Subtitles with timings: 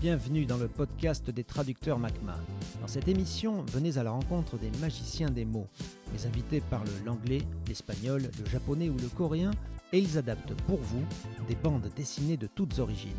[0.00, 2.36] Bienvenue dans le podcast des traducteurs MACMA.
[2.80, 5.66] Dans cette émission, venez à la rencontre des magiciens des mots.
[6.12, 9.50] Les invités parlent l'anglais, l'espagnol, le japonais ou le coréen
[9.92, 11.02] et ils adaptent pour vous
[11.48, 13.10] des bandes dessinées de toutes origines,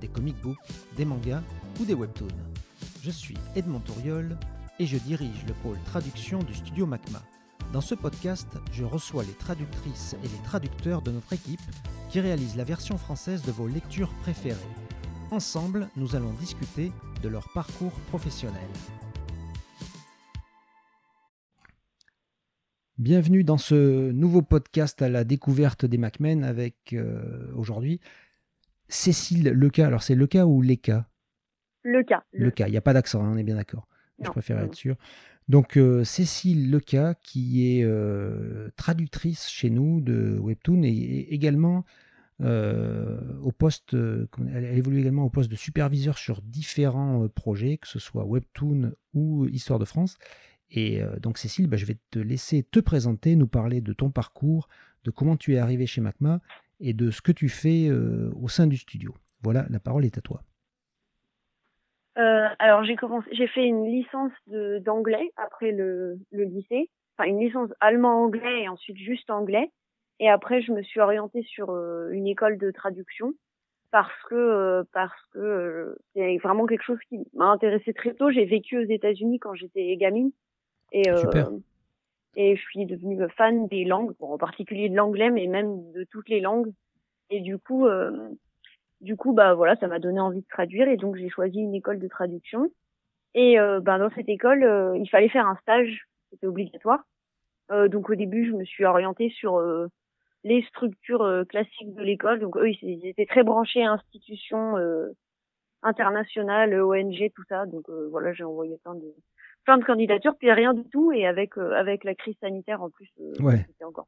[0.00, 0.58] des comic books,
[0.96, 1.42] des mangas
[1.80, 2.28] ou des webtoons.
[3.02, 4.38] Je suis Edmond Touriol
[4.78, 7.20] et je dirige le pôle traduction du studio MACMA.
[7.72, 11.60] Dans ce podcast, je reçois les traductrices et les traducteurs de notre équipe
[12.10, 14.54] qui réalisent la version française de vos lectures préférées.
[15.30, 16.90] Ensemble, nous allons discuter
[17.22, 18.62] de leur parcours professionnel.
[22.96, 28.00] Bienvenue dans ce nouveau podcast à la découverte des MacMen avec euh, aujourd'hui
[28.88, 29.86] Cécile Leca.
[29.86, 31.10] Alors c'est Leca ou Leca?
[31.84, 32.24] Leca.
[32.32, 33.86] Leca, il n'y a pas d'accent, hein, on est bien d'accord.
[34.24, 34.96] Je préfère être sûr.
[35.46, 41.84] Donc euh, Cécile Leca qui est euh, traductrice chez nous de Webtoon et également
[42.40, 47.88] au poste, euh, elle, évolue également au poste de superviseur sur différents euh, projets, que
[47.88, 50.18] ce soit Webtoon ou Histoire de France.
[50.70, 54.68] Et donc Cécile, bah, je vais te laisser te présenter, nous parler de ton parcours,
[55.04, 56.40] de comment tu es arrivé chez MACMA
[56.78, 59.14] et de ce que tu fais au sein du studio.
[59.42, 60.42] Voilà, la parole est à toi.
[62.16, 64.32] alors j'ai commencé, j'ai fait une licence
[64.84, 69.70] d'anglais après le, le, lycée, enfin une licence allemand-anglais et ensuite juste anglais.
[70.20, 73.34] Et après, je me suis orientée sur euh, une école de traduction
[73.90, 78.30] parce que euh, parce que euh, c'est vraiment quelque chose qui m'a intéressée très tôt.
[78.30, 80.32] J'ai vécu aux États-Unis quand j'étais gamine
[80.92, 81.50] et Super.
[82.36, 86.04] et je suis devenue fan des langues, bon, en particulier de l'anglais, mais même de
[86.04, 86.72] toutes les langues.
[87.30, 87.86] Et du coup,
[89.02, 91.74] du coup, bah voilà, ça m'a donné envie de traduire et donc j'ai choisi une
[91.74, 92.70] école de traduction.
[93.34, 97.04] Et ben dans cette école, il fallait faire un stage, c'était obligatoire.
[97.70, 99.60] donc au début, je me suis orientée sur
[100.44, 102.40] les structures euh, classiques de l'école.
[102.40, 105.08] Donc eux, ils étaient très branchés à institutions euh,
[105.82, 107.66] internationales, ONG, tout ça.
[107.66, 109.14] Donc euh, voilà, j'ai envoyé plein de
[109.64, 111.12] plein de candidatures, puis rien du tout.
[111.12, 113.10] Et avec avec la crise sanitaire en plus,
[113.66, 114.06] c'était encore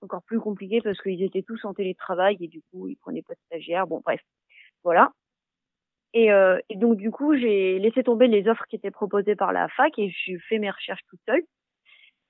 [0.00, 3.34] encore plus compliqué parce qu'ils étaient tous en télétravail et du coup ils prenaient pas
[3.34, 3.86] de stagiaires.
[3.86, 4.20] Bon bref,
[4.84, 5.12] voilà.
[6.14, 9.68] Et, et donc du coup j'ai laissé tomber les offres qui étaient proposées par la
[9.68, 11.42] fac et j'ai fait mes recherches toute seule.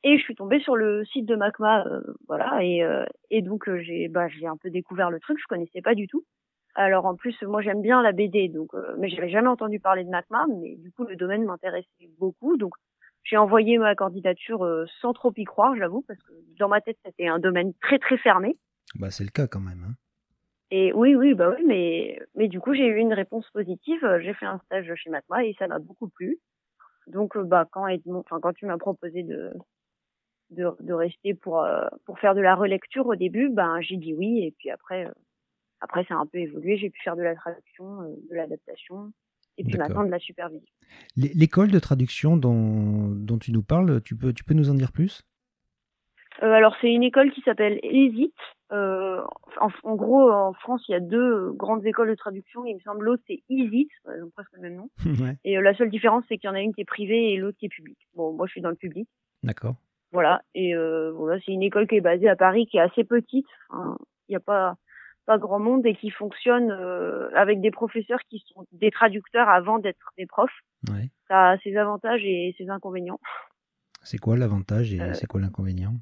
[0.04, 3.68] Et je suis tombée sur le site de Macma, euh, voilà, et, euh, et donc
[3.68, 6.24] euh, j'ai bah, j'ai un peu découvert le truc, je connaissais pas du tout.
[6.74, 10.10] Alors en plus, moi j'aime bien la BD, donc mais j'avais jamais entendu parler de
[10.10, 11.88] Macma, mais du coup le domaine m'intéressait
[12.20, 12.74] beaucoup, donc
[13.24, 14.64] j'ai envoyé ma candidature
[15.00, 18.18] sans trop y croire, j'avoue, parce que dans ma tête c'était un domaine très très
[18.18, 18.56] fermé.
[18.94, 19.84] Bah c'est le cas quand même.
[19.88, 19.94] Hein.
[20.70, 24.06] Et oui, oui, bah oui, mais mais du coup j'ai eu une réponse positive.
[24.22, 26.38] J'ai fait un stage chez Macma et ça m'a beaucoup plu.
[27.08, 29.50] Donc bah quand Edmond, enfin quand tu m'as proposé de
[30.50, 34.14] de, de rester pour euh, pour faire de la relecture au début, ben j'ai dit
[34.14, 35.12] oui et puis après euh,
[35.80, 39.12] après ça a un peu évolué, j'ai pu faire de la traduction, euh, de l'adaptation
[39.58, 40.72] et puis maintenant de la supervision.
[41.16, 44.92] L'école de traduction dont, dont tu nous parles, tu peux tu peux nous en dire
[44.92, 45.24] plus?
[46.42, 48.32] Euh, alors c'est une école qui s'appelle ESIT.
[48.70, 49.22] Euh,
[49.60, 52.64] en, en, gros, en France, il y a deux grandes écoles de traduction.
[52.66, 54.90] Il me semble l'autre c'est ESIT, ont presque le même nom.
[55.24, 55.36] ouais.
[55.44, 57.58] Et la seule différence, c'est qu'il y en a une qui est privée et l'autre
[57.58, 57.98] qui est publique.
[58.14, 59.08] Bon, moi je suis dans le public.
[59.42, 59.76] D'accord.
[60.12, 60.42] Voilà.
[60.54, 63.46] Et euh, voilà, c'est une école qui est basée à Paris, qui est assez petite.
[63.72, 64.76] Il n'y a pas
[65.28, 69.78] pas grand monde et qui fonctionne euh, avec des professeurs qui sont des traducteurs avant
[69.78, 70.60] d'être des profs.
[70.88, 71.10] Ouais.
[71.28, 73.20] Ça a ses avantages et ses inconvénients.
[74.02, 75.94] C'est quoi l'avantage et euh, c'est quoi l'inconvénient?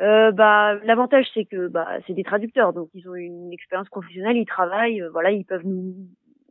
[0.00, 4.36] Euh, bah l'avantage c'est que bah c'est des traducteurs donc ils ont une expérience professionnelle
[4.36, 5.92] ils travaillent euh, voilà ils peuvent nous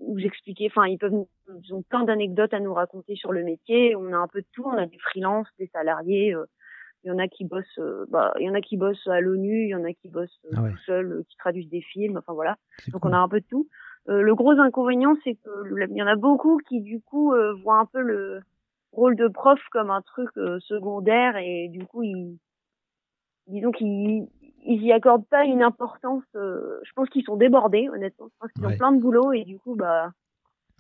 [0.06, 0.68] nous expliquer.
[0.68, 1.26] Enfin, ils peuvent,
[1.64, 3.96] ils ont plein d'anecdotes à nous raconter sur le métier.
[3.96, 4.64] On a un peu de tout.
[4.66, 6.34] On a des freelances, des salariés.
[6.34, 6.46] Euh,
[7.04, 9.22] il y en a qui bossent, euh, bah, il y en a qui bossent à
[9.22, 12.18] l'ONU, il y en a qui bossent euh, ah tout seuls, qui traduisent des films.
[12.18, 12.58] Enfin voilà.
[12.90, 13.68] Donc on a un peu de tout.
[14.08, 17.34] le gros inconvénient, c'est que il y en a beaucoup qui du coup
[17.64, 18.42] voient un peu le
[18.92, 20.30] rôle de prof comme un truc
[20.60, 22.38] secondaire et du coup ils
[23.48, 24.28] disons qu'ils
[24.66, 26.24] ils y accordent pas une importance.
[26.36, 28.28] Euh, je pense qu'ils sont débordés, honnêtement.
[28.30, 30.12] Je pense qu'ils ont plein de boulot et du coup, bah,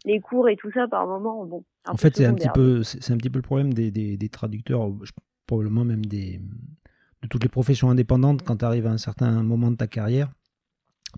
[0.05, 1.63] les cours et tout ça, par moment, bon.
[1.87, 4.29] En fait, c'est un petit peu, c'est un petit peu le problème des, des, des
[4.29, 4.91] traducteurs,
[5.45, 6.39] probablement même des,
[7.21, 8.43] de toutes les professions indépendantes.
[8.43, 10.31] Quand tu arrives à un certain moment de ta carrière,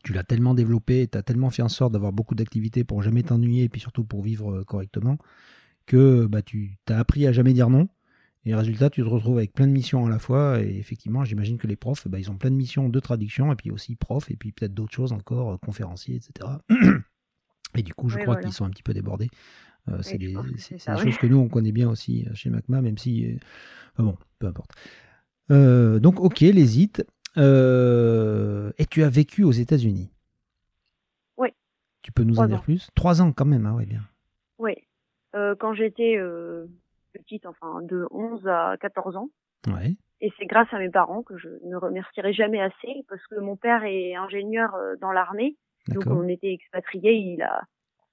[0.04, 3.24] tu l'as tellement développé, tu as tellement fait en sorte d'avoir beaucoup d'activités pour jamais
[3.24, 5.18] t'ennuyer et puis surtout pour vivre euh, correctement,
[5.88, 7.88] que bah, tu as appris à jamais dire non.
[8.46, 10.62] Et résultat, tu te retrouves avec plein de missions à la fois.
[10.62, 13.56] Et effectivement, j'imagine que les profs, bah, ils ont plein de missions de traduction, et
[13.56, 16.50] puis aussi profs, et puis peut-être d'autres choses encore, euh, conférenciers, etc.
[17.76, 19.30] Et du coup, je crois qu'ils sont un petit peu débordés.
[19.90, 23.38] Euh, c'est des, choses que nous, on connaît bien aussi euh, chez MACMA, même si...
[23.98, 24.72] bon, peu importe.
[25.50, 27.02] donc, ok, les IT.
[27.38, 30.10] et tu as vécu aux États-Unis?
[31.38, 31.50] Oui.
[32.02, 32.62] Tu peux nous Trois en dire ans.
[32.62, 32.90] plus?
[32.96, 34.02] Trois ans quand même, ah ouais, bien.
[34.58, 34.74] Oui.
[35.34, 36.18] Quand j'étais
[37.14, 39.30] petite, enfin de 11 à 14 ans.
[39.68, 43.40] Ouais, Et c'est grâce à mes parents que je ne remercierai jamais assez parce que
[43.40, 45.58] mon père est ingénieur euh, dans l'armée.
[45.88, 47.64] Donc on était expatriés, il a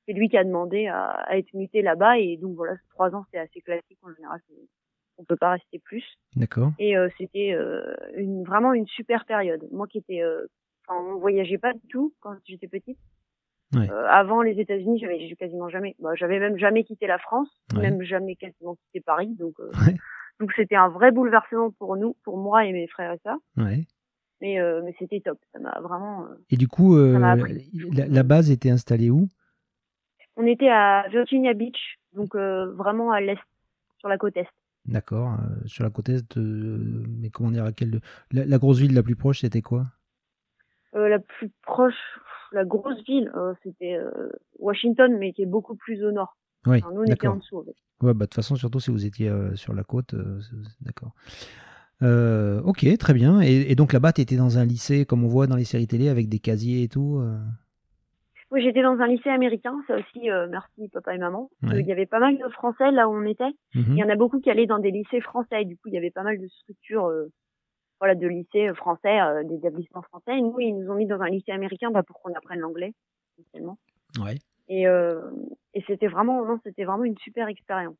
[0.07, 3.25] c'est lui qui a demandé à, à être muté là-bas et donc voilà, trois ans
[3.31, 4.41] c'est assez classique en général,
[5.19, 6.05] on peut pas rester plus.
[6.35, 6.73] D'accord.
[6.79, 9.67] Et euh, c'était euh, une vraiment une super période.
[9.73, 10.47] Moi qui étais, euh,
[10.87, 12.99] enfin on voyageait pas du tout quand j'étais petite.
[13.75, 13.91] Ouais.
[13.91, 17.83] Euh, avant les États-Unis, j'avais quasiment jamais, bah, j'avais même jamais quitté la France, Ouais.
[17.83, 19.35] même jamais quasiment quitté Paris.
[19.39, 19.97] Donc euh, Ouais.
[20.41, 23.39] donc c'était un vrai bouleversement pour nous, pour moi et mes frères et sœurs.
[24.41, 26.27] Mais euh, mais c'était top, ça m'a vraiment.
[26.51, 27.37] Et du coup, la,
[28.07, 29.29] la base était installée où?
[30.37, 33.39] On était à Virginia Beach, donc vraiment à l'est,
[33.99, 34.47] sur la côte est.
[34.85, 38.01] D'accord, sur la côte est, mais comment dire, à quelle...
[38.31, 39.87] la, la grosse ville la plus proche, c'était quoi?
[40.93, 41.95] La plus proche,
[42.53, 44.11] la grosse ville, euh, c'était euh,
[44.59, 46.37] Washington, mais qui est beaucoup plus au nord.
[46.67, 47.59] Oui, Enfin, nous, on était en dessous.
[47.59, 47.75] en fait.
[48.03, 50.15] Ouais, bah, de toute façon, surtout si vous étiez euh, sur la côte,
[50.81, 51.13] d'accord.
[52.03, 53.41] Euh, ok, très bien.
[53.41, 55.87] Et, et donc là-bas, tu étais dans un lycée, comme on voit dans les séries
[55.87, 57.39] télé, avec des casiers et tout euh,
[58.51, 61.51] Oui, j'étais dans un lycée américain, ça aussi, euh, merci papa et maman.
[61.63, 61.81] Ouais.
[61.81, 63.45] Il y avait pas mal de Français là où on était.
[63.75, 63.85] mhm.
[63.93, 65.65] Il y en a beaucoup qui allaient dans des lycées français.
[65.65, 67.11] Du coup, il y avait pas mal de structures,
[67.99, 70.37] voilà, de lycées français, euh, d'établissements français.
[70.39, 72.95] Et nous, ils nous ont mis dans un lycée américain, bah, pour qu'on apprenne l'anglais,
[73.39, 73.79] essentiellement.
[74.21, 74.37] Ouais.
[74.69, 75.31] Et, euh,
[75.75, 77.97] et c'était vraiment, non, c'était vraiment une super expérience.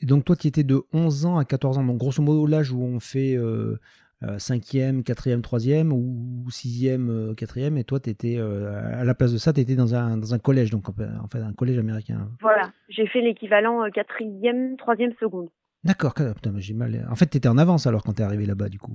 [0.00, 1.84] Et donc toi, tu étais de 11 ans à 14 ans.
[1.84, 3.78] Donc grosso modo, l'âge où on fait euh,
[4.22, 7.76] euh, 5e, 4e, 3e ou 6e, 4e.
[7.76, 10.38] Et toi, tu étais, à la place de ça, tu étais dans un, dans un
[10.38, 12.28] collège, donc en fait un collège américain.
[12.40, 15.48] Voilà, j'ai fait l'équivalent euh, quatrième, troisième seconde.
[15.84, 17.06] D'accord, putain, j'ai mal.
[17.10, 18.94] En fait, tu étais en avance alors quand tu es arrivé là-bas, du coup.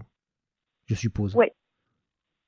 [0.87, 1.35] Je suppose.
[1.35, 1.53] Ouais.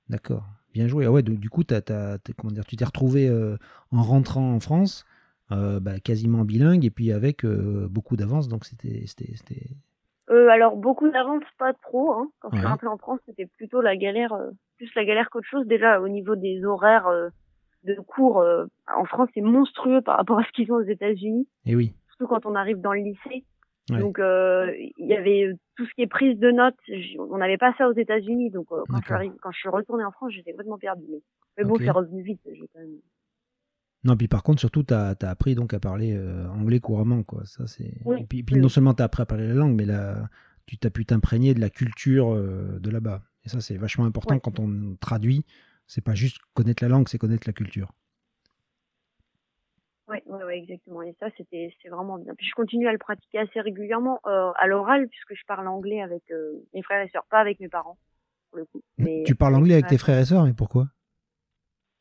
[0.09, 0.45] D'accord.
[0.73, 1.05] Bien joué.
[1.05, 3.57] Ah ouais, donc, du coup, t'as- comment dire, tu t'es retrouvé euh,
[3.91, 5.05] en rentrant en France,
[5.51, 8.47] euh, bah, quasiment bilingue, et puis avec euh, beaucoup d'avance.
[8.47, 9.05] Donc, c'était.
[10.29, 12.13] Euh, alors beaucoup d'avance, pas trop.
[12.13, 12.31] Hein.
[12.39, 12.71] Quand je suis Ouais.
[12.71, 15.67] rentrée en France, c'était plutôt la galère, euh, plus la galère qu'autre chose.
[15.67, 17.29] Déjà au niveau des horaires euh,
[17.83, 18.65] de cours, euh,
[18.95, 21.93] en France c'est monstrueux par rapport à ce qu'ils ont aux États-Unis, Eh oui.
[22.07, 23.43] surtout quand on arrive dans le lycée.
[23.91, 23.99] Ouais.
[23.99, 26.77] Donc euh, il y avait euh, tout ce qui est prise de notes.
[27.19, 29.15] On n'avait pas ça aux États-Unis, donc euh, quand je suis D'accord.
[29.17, 31.05] arrivée- quand je suis retournée en France, j'étais complètement perdue.
[31.09, 31.19] Mais,
[31.57, 32.41] mais bon, c'est revenu vite.
[32.45, 32.97] J'ai quand même.
[34.03, 37.21] Non, puis par contre, surtout, tu as, appris donc à parler euh, anglais couramment.
[37.23, 37.45] Quoi.
[37.45, 37.93] Ça, c'est...
[38.05, 40.27] Oui, Et puis, non seulement tu as appris à parler la langue, mais là,
[40.65, 43.21] tu t'as pu t'imprégner de la culture euh, de là-bas.
[43.45, 44.41] Et ça, c'est vachement important Ouais.
[44.41, 45.45] quand on traduit.
[45.85, 47.91] C'est pas juste connaître la langue, c'est connaître la culture.
[50.51, 51.01] Ouais, exactement.
[51.01, 52.35] Et ça, c'était, c'est vraiment bien.
[52.35, 56.01] Puis je continue à le pratiquer assez régulièrement euh, à l'oral, puisque je parle anglais
[56.01, 57.97] avec euh, mes frères et sœurs, pas avec mes parents,
[58.49, 58.81] pour le coup.
[58.97, 60.87] Mais tu parles anglais avec tes frères et sœurs, mais pourquoi?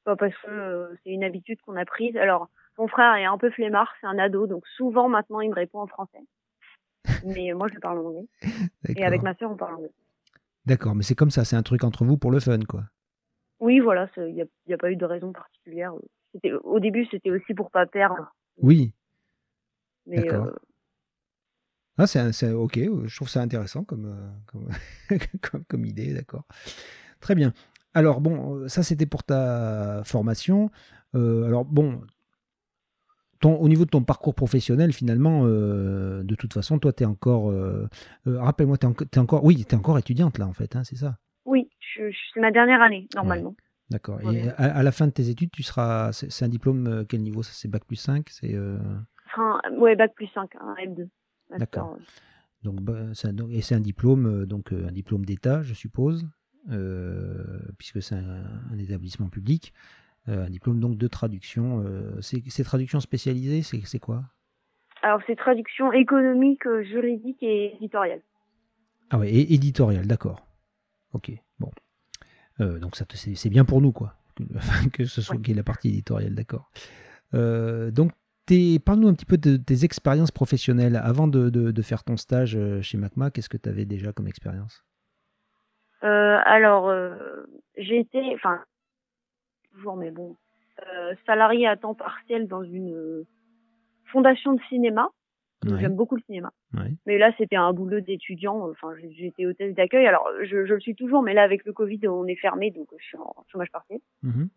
[0.04, 2.16] Pas parce que euh, c'est une habitude qu'on a prise.
[2.16, 5.54] Alors, mon frère est un peu flemmard, c'est un ado, donc souvent maintenant il me
[5.54, 6.24] répond en français.
[7.24, 8.26] Mais moi, je parle anglais.
[8.96, 9.92] Et avec ma sœur, on parle anglais.
[10.66, 12.82] D'accord, mais c'est comme ça, c'est un truc entre vous pour le fun, quoi.
[13.60, 15.92] Oui, voilà, il n'y a, a pas eu de raison particulière.
[16.64, 18.32] Au début, c'était aussi pour pas perdre.
[18.62, 18.92] Oui.
[20.06, 20.46] D'accord.
[20.46, 20.52] euh,
[21.98, 24.68] Ah, c'est, ok, euh, je trouve ça intéressant comme, euh, comme,
[25.42, 26.44] comme, comme idée, d'accord.
[27.20, 27.52] Très bien.
[27.92, 30.70] Alors, bon, ça c'était pour ta formation.
[31.14, 32.00] Euh, alors, bon,
[33.40, 37.06] ton, au niveau de ton parcours professionnel, finalement, euh, de toute façon, toi, tu es
[37.06, 37.50] encore.
[37.50, 37.88] euh,
[38.26, 39.44] euh, Rappelle-moi, tu es, encore.
[39.44, 41.18] Oui, tu es encore étudiante, là, en fait, hein, c'est ça?
[41.46, 43.54] Oui, c'est ma dernière année, normalement.
[43.90, 44.20] D'accord.
[44.22, 46.12] Et à, à la fin de tes études, tu seras.
[46.12, 48.78] C'est, un diplôme, euh, quel niveau Ça, c'est Bac plus 5 c'est, euh,
[49.26, 51.08] Enfin, ouais, bac plus 5, un L2.
[51.50, 51.92] Master, D'accord.
[51.94, 52.00] ouais.
[52.62, 56.26] Donc, bah, un- donc- et c'est un diplôme, euh, donc un diplôme d'État, je suppose,
[56.70, 59.72] euh, puisque c'est un, un établissement public.
[60.28, 61.82] Euh, un diplôme donc de traduction.
[61.84, 64.24] euh, c'est, c'est traduction spécialisée, c'est, quoi?
[65.02, 68.20] Alors, c'est traduction économique, juridique et éditoriale.
[69.08, 70.46] Ah ouais, et éditorial, d'accord.
[71.14, 71.32] Ok,
[72.60, 74.14] donc ça, c'est, bien pour nous, quoi.
[74.92, 75.54] Que, ce soit Ouais.
[75.54, 76.70] la partie éditoriale, d'accord.
[77.34, 78.12] Euh, donc,
[78.84, 80.96] parle-nous un petit peu de tes expériences professionnelles.
[80.96, 84.12] Avant de, de- de faire ton stage euh, chez MACMA, qu'est-ce que tu avais déjà
[84.12, 84.84] comme expérience?
[86.02, 87.44] Euh, alors, euh,
[87.76, 88.64] j'ai été, enfin,
[89.72, 90.36] toujours, mais bon,
[90.80, 93.26] euh, salarié à temps partiel dans une euh,
[94.06, 95.08] fondation de cinéma.
[95.66, 96.52] Ouais, J'aime beaucoup le cinéma.
[96.74, 96.94] ouais.
[97.06, 98.70] Mais là, c'était un boulot d'étudiant.
[98.70, 100.06] Enfin, j'ai- j'étais hôtesse d'accueil.
[100.06, 102.88] Alors, je, je le suis toujours, mais là, avec le Covid, on est fermé, donc
[102.98, 104.00] je suis en chômage partiel.
[104.22, 104.48] Mhm.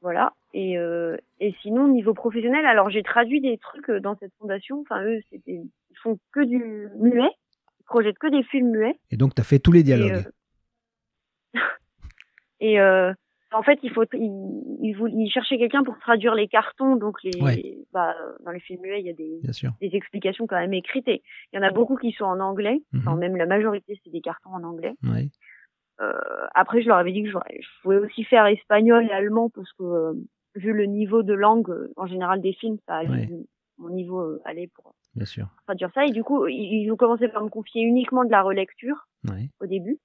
[0.00, 0.32] Voilà.
[0.54, 4.80] Et, euh, et sinon, niveau professionnel, alors j'ai traduit des trucs euh, dans cette fondation.
[4.80, 5.52] Enfin, eux, c'était,
[5.90, 7.30] ils font que du muet.
[7.80, 8.98] Ils projettent que des films muets.
[9.10, 10.24] Et donc, tu as fait tous les Et, dialogues.
[11.54, 11.60] euh,
[12.60, 13.12] et, euh,
[13.52, 18.14] En fait, il faut, il, il, cherchait quelqu'un pour traduire les cartons, donc les, bah,
[18.44, 19.40] dans les films muets, il y a des,
[19.80, 21.08] des explications quand même écrites.
[21.08, 23.20] Et il y en a beaucoup qui sont en anglais, enfin, mhm.
[23.20, 24.94] même la majorité c'est des cartons en anglais.
[25.02, 25.28] Ouais.
[26.00, 26.12] Euh,
[26.54, 27.38] après, je leur avais dit que je
[27.82, 30.12] pouvais aussi faire espagnol et allemand parce que euh,
[30.54, 33.28] vu le niveau de langue en général des films, ça allait,
[33.78, 35.48] mon niveau euh, allait pour Bien sûr.
[35.66, 36.04] traduire ça.
[36.04, 39.08] Et du coup, ils, ont commencé par me confier uniquement de la relecture
[39.60, 39.98] au début.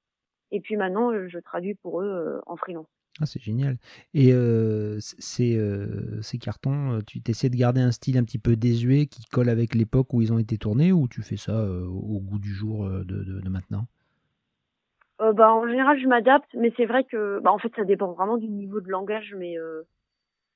[0.52, 2.88] Et puis maintenant, je traduis pour eux en freelance.
[3.22, 3.78] Ah, c'est génial.
[4.14, 8.56] Et euh, ces, euh, ces, cartons, tu essaies de garder un style un petit peu
[8.56, 12.20] désuet qui colle avec l'époque où ils ont été tournés ou tu fais ça au
[12.20, 13.88] goût du jour de, de, de maintenant?
[15.22, 18.12] Euh, bah, en général, je m'adapte, mais c'est vrai que, bah, en fait, ça dépend
[18.14, 19.84] vraiment du niveau de langage, mais euh,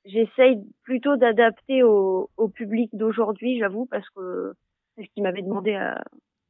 [0.06, 4.54] j'essaye plutôt d'adapter au, au public d'aujourd'hui, j'avoue, parce que
[4.96, 6.04] c'est ce qu'il m'avait demandé à.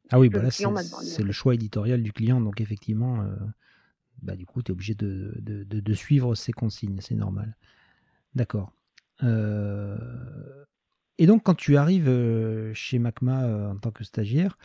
[0.10, 3.36] Ah oui, bah c'est le choix éditorial du client, donc effectivement, euh,
[4.22, 7.56] bah, du coup, tu es obligé de, de, de, de, suivre ses consignes, c'est normal.
[8.36, 8.72] D'accord.
[9.24, 9.98] Euh...
[11.18, 12.12] Et donc, quand tu arrives
[12.74, 14.56] chez Macma en tant que stagiaire,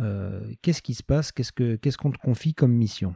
[0.00, 1.32] euh, qu'est-ce qui se passe?
[1.32, 3.14] Qu'est-ce que qu'est-ce qu'on te confie comme mission?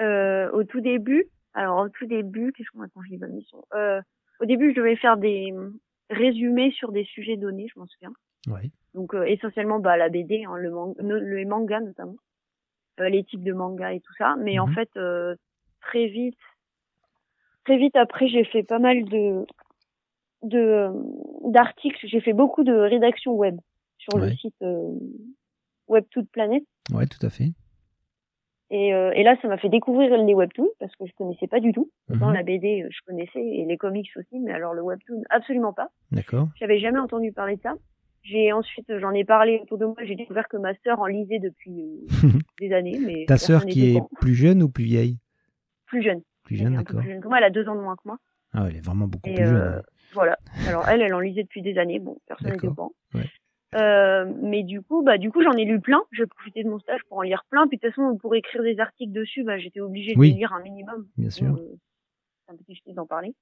[0.00, 3.64] Euh, Au tout début, alors au tout début, qu'est-ce qu'on m'a confié comme mission?
[3.74, 4.00] Euh,
[4.40, 5.52] Au début, je devais faire des
[6.10, 8.12] résumés sur des sujets donnés, je m'en souviens.
[8.46, 8.70] Ouais.
[8.94, 10.70] Donc essentiellement bah, la BD, hein, le,
[11.18, 12.16] le manga notamment,
[13.00, 14.36] les types de manga et tout ça.
[14.38, 14.74] Mais en mhm.
[14.74, 14.90] fait,
[15.80, 16.38] très vite,
[17.64, 19.44] très vite après, j'ai fait pas mal de
[20.42, 20.90] de
[21.50, 22.06] d'articles.
[22.06, 23.58] J'ai fait beaucoup de rédaction web
[23.98, 24.94] sur le site euh,
[25.88, 26.64] Web Toute Planète.
[26.92, 27.52] Ouais, tout à fait.
[28.70, 31.60] Et, euh, et là, ça m'a fait découvrir les webtoons parce que je connaissais pas
[31.60, 31.90] du tout.
[32.08, 32.34] Dans mhm.
[32.34, 35.88] la BD, euh, je connaissais et les comics aussi, mais alors le webtoon, absolument pas.
[36.10, 36.48] D'accord.
[36.56, 37.74] J'avais jamais entendu parler de ça.
[38.22, 39.96] J'ai ensuite, j'en ai parlé autour de moi.
[40.02, 42.06] J'ai découvert que ma sœur en lisait depuis
[42.60, 42.98] des années.
[43.04, 45.18] Mais ta sœur qui est plus jeune ou plus vieille?
[45.86, 46.22] Plus jeune.
[46.44, 47.02] Plus jeune, d'accord.
[47.24, 48.18] Moi, elle a deux ans de moins que moi.
[48.52, 49.82] Ah, elle est vraiment beaucoup plus jeune.
[50.14, 50.38] Voilà.
[50.66, 51.98] Alors elle, elle en lisait depuis des années.
[51.98, 52.88] Bon, personne n'était pas.
[53.14, 53.26] Ouais.
[53.74, 56.02] Euh, mais du coup, bah du coup, j'en ai lu plein.
[56.12, 57.66] J'ai profité de mon stage pour en lire plein.
[57.68, 60.62] Puis de toute façon, pour écrire des articles dessus, bah j'étais obligée de lire un
[60.62, 61.06] minimum.
[61.18, 61.54] Bien sûr.
[61.54, 61.76] Euh,
[62.46, 63.34] c'est un peu difficile d'en parler.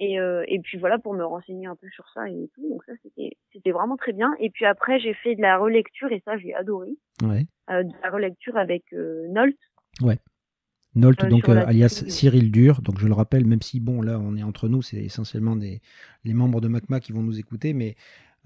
[0.00, 2.68] Et euh, et puis voilà pour me renseigner un peu sur ça et tout.
[2.68, 4.34] Donc ça c'était c'était vraiment très bien.
[4.40, 6.90] Et puis après j'ai fait de la relecture et ça j'ai adoré.
[7.22, 7.46] Ouais.
[7.70, 9.56] Euh, de la relecture avec euh, Nolt.
[10.00, 10.18] Ouais.
[10.96, 12.82] Nolt, donc alias Cyril Dur.
[12.82, 15.80] Donc je le rappelle, même si bon là on est entre nous, c'est essentiellement des
[16.24, 17.94] les membres de MACMA qui vont nous écouter, mais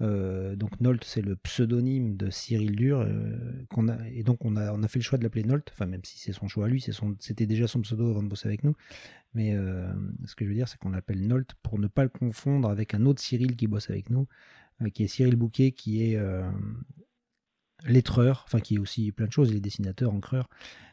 [0.01, 3.65] euh, donc Nolt, c'est le pseudonyme de Cyril Dur, euh,
[4.13, 6.31] et donc on a, a fait le choix de l'appeler Nolt, enfin même si c'est
[6.31, 6.83] son choix à lui,
[7.19, 8.75] c'était déjà son pseudo avant de bosser avec nous,
[9.33, 9.91] mais euh,
[10.25, 12.93] ce que je veux dire, c'est qu'on l'appelle Nolt pour ne pas le confondre avec
[12.93, 14.27] un autre Cyril qui bosse avec nous,
[14.93, 16.17] qui est Cyril Bouquet, qui est
[17.85, 20.49] lettreur, enfin qui est aussi plein de choses, il est dessinateur, encreur,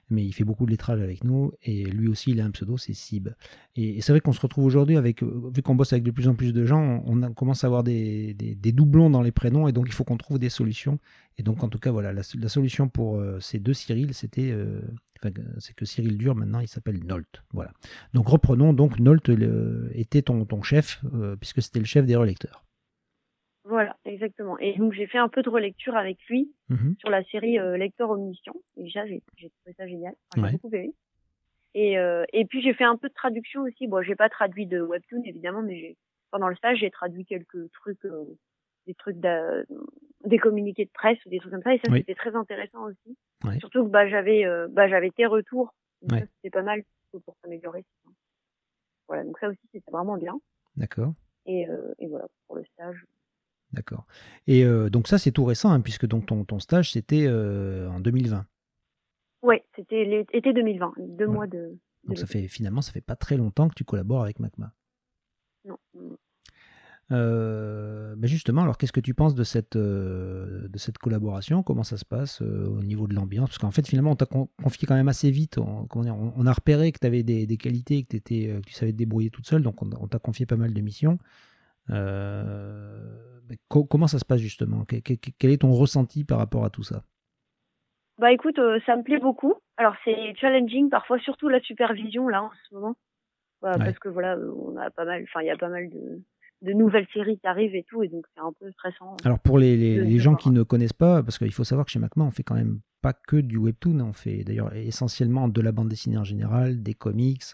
[0.09, 2.77] mais il fait beaucoup de lettrage avec nous, et lui aussi il a un pseudo,
[2.77, 3.29] c'est Sib.
[3.75, 6.29] Et, c'est vrai qu'on se retrouve aujourd'hui avec, euh, vu qu'on bosse avec de plus
[6.29, 9.73] en plus de gens, on, commence à avoir des, des, doublons dans les prénoms, et
[9.73, 10.99] donc il faut qu'on trouve des solutions.
[11.39, 14.81] Et donc en tout cas voilà, la, solution pour euh, ces deux Cyril, c'était, euh,
[15.59, 17.43] c'est que Cyril Dur maintenant il s'appelle Nolt.
[17.53, 17.73] Voilà.
[18.15, 19.29] Donc reprenons donc Nolt
[19.93, 21.03] était ton, ton chef,
[21.41, 22.65] puisque c'était le chef des relecteurs.
[23.69, 24.59] Voilà, exactement.
[24.59, 26.97] Et donc j'ai fait un peu de relecture avec lui mhm.
[26.99, 28.57] sur la série euh, Lecteur Omniscient.
[28.77, 30.15] Et déjà j'ai trouvé ça génial.
[30.35, 30.95] j'ai beaucoup aimé.
[31.75, 33.87] Et, euh, et puis j'ai fait un peu de traduction aussi.
[33.87, 35.97] Bon, j'ai pas traduit de webtoon évidemment, mais j'ai
[36.31, 38.25] pendant le stage j'ai traduit quelques trucs, euh,
[38.87, 41.75] des trucs des communiqués de presse ou des trucs comme ça.
[41.75, 43.17] Et ça c'était très intéressant aussi.
[43.59, 45.75] Surtout que bah j'avais bah j'avais tes retours.
[46.09, 46.83] Ça c'était pas mal
[47.13, 47.85] pour s'améliorer.
[49.09, 50.39] Voilà, donc ça aussi c'était vraiment bien.
[50.77, 51.13] D'accord.
[51.47, 53.05] Et, euh, et voilà pour le stage.
[53.73, 54.07] D'accord.
[54.47, 57.89] Et euh, donc ça, c'est tout récent, hein, puisque donc ton, ton stage, c'était euh,
[57.91, 58.47] en 2020.
[59.43, 61.77] Oui, c'était l'été 2020, deux mois de...
[62.05, 64.73] Donc ça fait finalement, ça fait pas très longtemps que tu collabores avec Macma.
[65.65, 65.77] Non.
[67.13, 71.63] Euh, ben justement, alors qu'est-ce que tu penses de cette, de cette collaboration?
[71.63, 73.51] Comment ça se passe au niveau de l'ambiance?
[73.51, 75.59] Parce qu'en fait, finalement, on t'a confié quand même assez vite.
[75.59, 78.93] On, on, a repéré que tu avais des, des qualités, que, étais, que tu savais
[78.93, 81.19] te débrouiller toute seule, donc on, t'a confié pas mal de missions.
[81.91, 83.17] Euh,
[83.69, 84.85] comment ça se passe justement?
[84.85, 87.03] Quel est ton ressenti par rapport à tout ça?
[88.19, 89.55] Bah écoute, euh, ça me plaît beaucoup.
[89.77, 92.97] Alors c'est challenging parfois, surtout la supervision là en ce moment,
[93.61, 96.23] bah, parce que voilà, on a pas mal, enfin il y a pas mal de,
[96.63, 99.17] de nouvelles séries qui arrivent et tout, et donc c'est un peu stressant.
[99.25, 101.99] Alors pour les, les, gens qui ne connaissent pas, parce qu'il faut savoir que chez
[101.99, 105.73] Macma, on fait quand même pas que du webtoon, on fait d'ailleurs essentiellement de la
[105.73, 107.45] bande dessinée en général, des comics,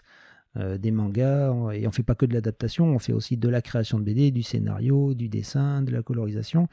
[0.55, 3.63] euh, des mangas, et on fait pas que de l'adaptation, on fait aussi de la
[3.63, 6.67] création de BD, du scénario, du dessin, de la colorisation.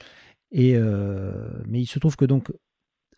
[0.53, 2.53] Et, euh, mais il se trouve que donc,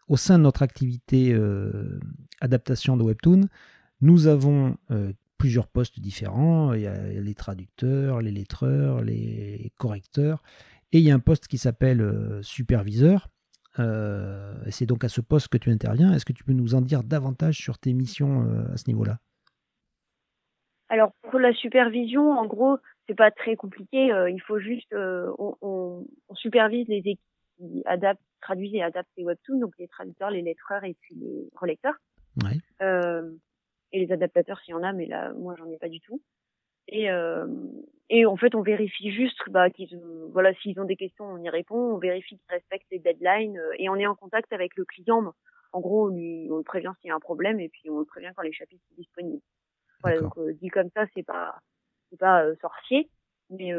[0.07, 1.99] au sein de notre activité euh,
[2.41, 3.49] adaptation de Webtoon,
[4.03, 4.77] nous avons
[5.37, 6.75] plusieurs postes différents.
[6.75, 10.43] Il y a les traducteurs, les lettreurs, les correcteurs.
[10.93, 13.31] Et il y a un poste qui s'appelle superviseur.
[13.77, 16.13] c'est donc à ce poste que tu interviens.
[16.13, 18.43] Est-ce que tu peux nous en dire davantage sur tes missions
[18.73, 19.21] à ce niveau-là?
[20.93, 24.13] Alors pour la supervision, en gros, c'est pas très compliqué.
[24.29, 27.21] il faut juste, on, on, on, supervise les équipes
[27.57, 31.49] qui adaptent, traduisent et adaptent les webtoons, donc les traducteurs, les lettreurs et puis les
[31.57, 31.97] relecteurs.
[32.43, 32.59] Ouais.
[32.83, 33.31] Euh,
[33.93, 36.21] et les adaptateurs s'il y en a, mais là, moi, j'en ai pas du tout.
[36.89, 37.47] Et, euh,
[38.11, 40.01] et en fait, on vérifie juste bah, qu'ils,
[40.33, 41.77] voilà, s'ils ont des questions, on y répond.
[41.77, 45.33] On vérifie qu'ils respectent les deadlines euh, et on est en contact avec le client.
[45.73, 47.99] En gros, on, lui, on le prévient s'il y a un problème et puis on
[47.99, 49.43] le prévient quand les chapitres sont disponibles.
[50.03, 51.61] Voilà, donc euh, dit comme ça, c'est pas,
[52.11, 53.09] c'est pas euh, sorcier,
[53.51, 53.73] mais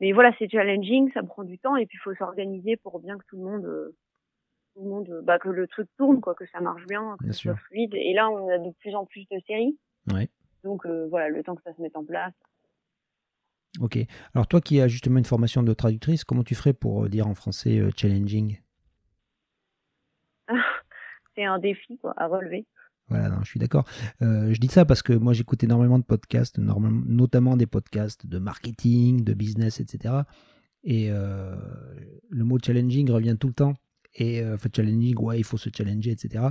[0.00, 3.16] mais voilà, c'est challenging, ça prend du temps et puis il faut s'organiser pour bien
[3.16, 3.94] que tout le monde
[4.74, 7.32] tout le monde, bah, que le truc tourne, quoi, que ça marche bien, que ce
[7.32, 7.94] soit fluide.
[7.94, 9.78] Et là, on a de plus en plus de séries.
[10.12, 10.28] Ouais.
[10.64, 12.34] Donc euh, voilà, le temps que ça se mette en place.
[13.80, 13.98] Ok.
[14.34, 17.26] Alors toi qui as justement une formation de traductrice, comment tu ferais pour euh, dire
[17.26, 18.60] en français euh, challenging?
[21.34, 22.66] C'est un défi quoi, à relever.
[23.08, 23.84] Voilà, je suis d'accord.
[24.20, 29.22] je dis ça parce que moi j'écoute énormément de podcasts, notamment des podcasts de marketing,
[29.22, 30.14] de business, etc.
[30.82, 33.74] Et le mot challenging revient tout le temps
[34.16, 36.44] et euh, challenging, ouais, il faut se challenger, etc.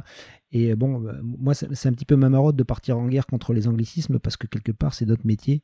[0.52, 3.26] Et euh, bon, bah, moi, c'est un petit peu ma marotte de partir en guerre
[3.26, 5.64] contre les anglicismes parce que quelque part, c'est notre métier.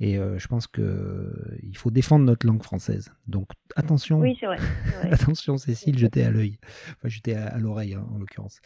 [0.00, 3.12] Et euh, je pense qu'il faut défendre notre langue française.
[3.26, 4.20] Donc attention.
[4.20, 4.58] Oui, vrai.
[5.10, 6.58] attention, Cécile, jeter à l'œil.
[6.96, 8.60] Enfin, jeter à, l'oreille, hein, en l'occurrence.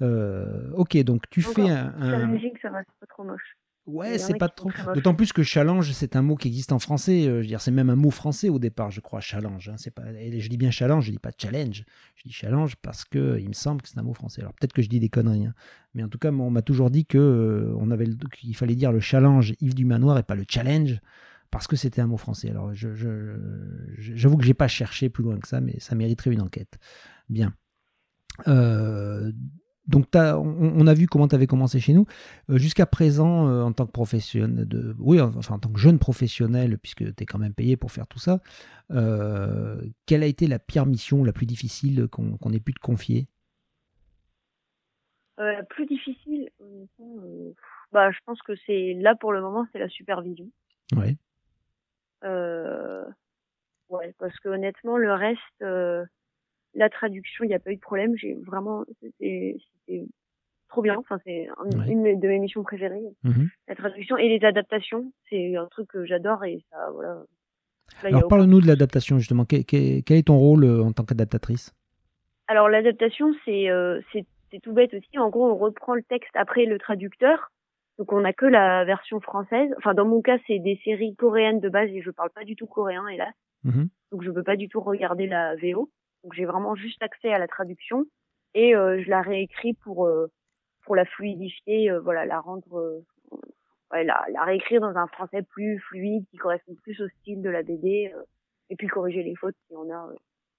[0.00, 1.92] Ok, donc tu fais un.
[1.98, 3.56] Challenging, ça va, pas trop moche.
[3.86, 4.70] Ouais, c'est pas trop.
[4.94, 7.26] D'autant plus que challenge, c'est un mot qui existe en français.
[7.26, 9.68] Euh, je veux dire, c'est même un mot français au départ, je crois, challenge.
[9.68, 10.04] Hein, c'est pas.
[10.12, 11.84] je dis bien challenge, je dis pas challenge.
[12.14, 14.40] Je dis challenge parce que il me semble que c'est un mot français.
[14.40, 15.54] Alors peut-être que je dis des conneries, hein.
[15.94, 18.06] mais en tout cas, on m'a toujours dit que euh, on avait
[18.38, 21.00] qu'il fallait dire le challenge Yves du Manoir et pas le challenge
[21.50, 22.50] parce que c'était un mot français.
[22.50, 22.88] Alors je,
[23.98, 26.78] j'avoue que j'ai pas cherché plus loin que ça, mais ça mériterait une enquête.
[27.28, 27.52] Bien.
[28.46, 29.32] Euh,
[29.86, 32.06] donc on, a vu comment tu avais commencé chez nous.
[32.50, 35.98] Euh, jusqu'à présent, euh, en tant que professionnel, de, oui, enfin en tant que jeune
[35.98, 38.40] professionnel, puisque tu es quand même payé pour faire tout ça,
[38.92, 43.26] euh, quelle a été la pire mission, la plus difficile qu'on ait pu te confier?
[45.38, 46.50] La plus difficile,
[47.90, 50.46] bah, je pense que c'est là pour le moment, c'est la supervision.
[50.94, 51.16] Oui.
[52.22, 55.64] ouais, parce que honnêtement, le reste
[56.74, 58.16] la traduction, il n'y a pas eu de problème.
[58.16, 59.56] J'ai vraiment, c'était
[60.68, 60.96] trop bien.
[60.98, 61.48] Enfin, c'est
[61.88, 63.02] une de mes missions préférées.
[63.24, 63.48] Mhm.
[63.68, 67.22] La traduction et les adaptations, c'est un truc que j'adore et ça, voilà.
[68.02, 69.44] Alors, parle-nous de l'adaptation, justement.
[69.44, 71.74] Quel, est ton rôle euh, en tant qu'adaptatrice?
[72.48, 75.18] Alors, l'adaptation, euh, c'est c'est tout bête aussi.
[75.18, 77.50] En gros, on reprend le texte après le traducteur.
[77.98, 79.70] Donc, on n'a que la version française.
[79.78, 82.56] Enfin, dans mon cas, c'est des séries coréennes de base et je parle pas du
[82.56, 83.32] tout coréen, hélas.
[83.64, 83.88] Mhm.
[84.10, 85.90] Donc, je peux pas du tout regarder la VO.
[86.22, 88.06] Donc, j'ai vraiment juste accès à la traduction
[88.54, 90.30] et euh, je la réécris pour euh,
[90.84, 93.02] pour la fluidifier, euh, voilà, la rendre
[93.92, 97.50] ouais, la, la, réécrire dans un français plus fluide qui correspond plus au style de
[97.50, 98.12] la BD
[98.70, 100.08] et puis corriger les fautes si on a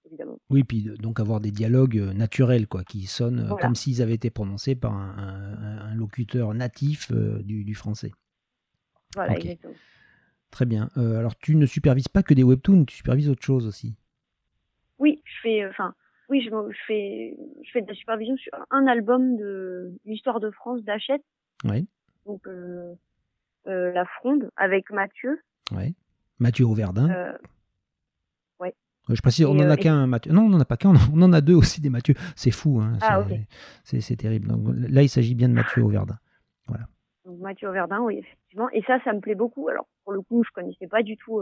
[0.06, 0.38] évidemment.
[0.50, 4.76] Oui, puis donc avoir des dialogues naturels quoi, qui sonnent comme s'ils avaient été prononcés
[4.76, 8.12] par un, un, locuteur natif du, du, français.
[9.16, 9.74] Voilà, exactement.
[10.52, 10.90] Très bien.
[10.96, 13.96] alors tu ne supervises pas que des webtoons, tu supervises autre chose aussi.
[15.44, 15.94] Fais, enfin,
[16.30, 16.50] oui, je,
[16.88, 21.24] fais, je fais de la supervision sur un album de l'histoire de France d'Hachette.
[21.66, 21.88] Oui.
[22.26, 22.94] Donc, euh,
[23.68, 25.40] euh, La Fronde avec Mathieu.
[25.72, 25.96] Oui.
[26.40, 27.10] Mathieu Auverdin.
[27.10, 27.38] Euh,
[28.60, 28.74] ouais.
[29.10, 30.32] Je précise, on n'en a qu'un Mathieu.
[30.32, 32.16] Non, on n'en a pas qu'un, on en a deux aussi des Mathieu.
[32.36, 32.94] C'est fou, hein.
[33.02, 33.24] Ah,
[33.84, 34.48] c'est terrible.
[34.48, 36.18] Donc, là, il s'agit bien de Mathieu Auverdin.
[36.68, 36.86] Voilà.
[37.26, 38.70] Donc, Mathieu Auverdin, oui, effectivement.
[38.72, 39.68] Et ça, ça me plaît beaucoup.
[39.68, 41.42] Alors, pour le coup, je connaissais pas du tout,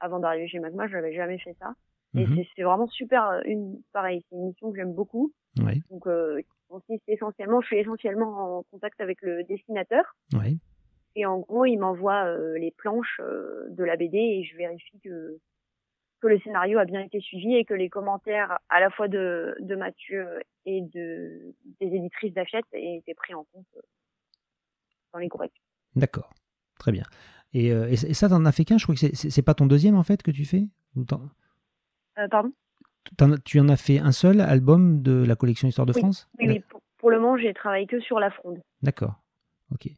[0.00, 1.74] avant d'arriver chez Magma, je n'avais jamais fait ça.
[2.16, 2.42] Et mhm.
[2.56, 3.28] c'est vraiment super.
[3.28, 5.32] Euh, une, pareil, c'est une mission que j'aime beaucoup.
[5.58, 5.82] Oui.
[5.90, 10.04] Donc, euh, consiste essentiellement, je suis essentiellement en contact avec le dessinateur.
[10.34, 10.58] Oui.
[11.16, 15.00] Et en gros, il m'envoie euh, les planches euh, de la BD et je vérifie
[15.00, 15.38] que
[16.20, 19.54] que le scénario a bien été suivi et que les commentaires à la fois de,
[19.60, 20.26] de Mathieu
[20.66, 23.66] et de des éditrices d'Achette aient été pris en compte
[25.12, 25.62] dans les corrections.
[25.94, 26.34] D'accord,
[26.80, 27.04] très bien.
[27.54, 28.78] Et, et ça, t'en as fait qu'un?
[28.78, 30.64] Je crois que c'est pas ton deuxième en fait que tu fais?
[32.18, 32.52] Euh, pardon?
[33.44, 36.28] Tu en as fait un seul album de la collection Histoire de France?
[36.38, 36.62] Oui, oui
[36.98, 38.58] pour, le moment, j'ai travaillé que sur la fronde.
[38.82, 39.14] D'accord.
[39.72, 39.88] Ok.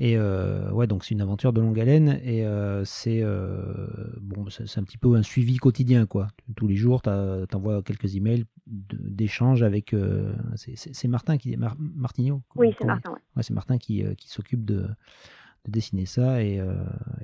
[0.00, 3.22] Et euh, ouais, donc c'est une aventure de longue haleine et euh, c'est
[4.20, 6.28] bon, c'est un petit peu un suivi quotidien quoi.
[6.56, 9.94] Tous les jours, tu envoies quelques emails d'échanges avec.
[10.56, 11.56] c'est Martin qui.
[11.56, 13.12] Mar Martignot Oui, c'est Martin.
[13.36, 13.42] Ouais.
[13.42, 14.82] c'est Martin qui, qui s'occupe de,
[15.64, 16.60] de, dessiner ça et,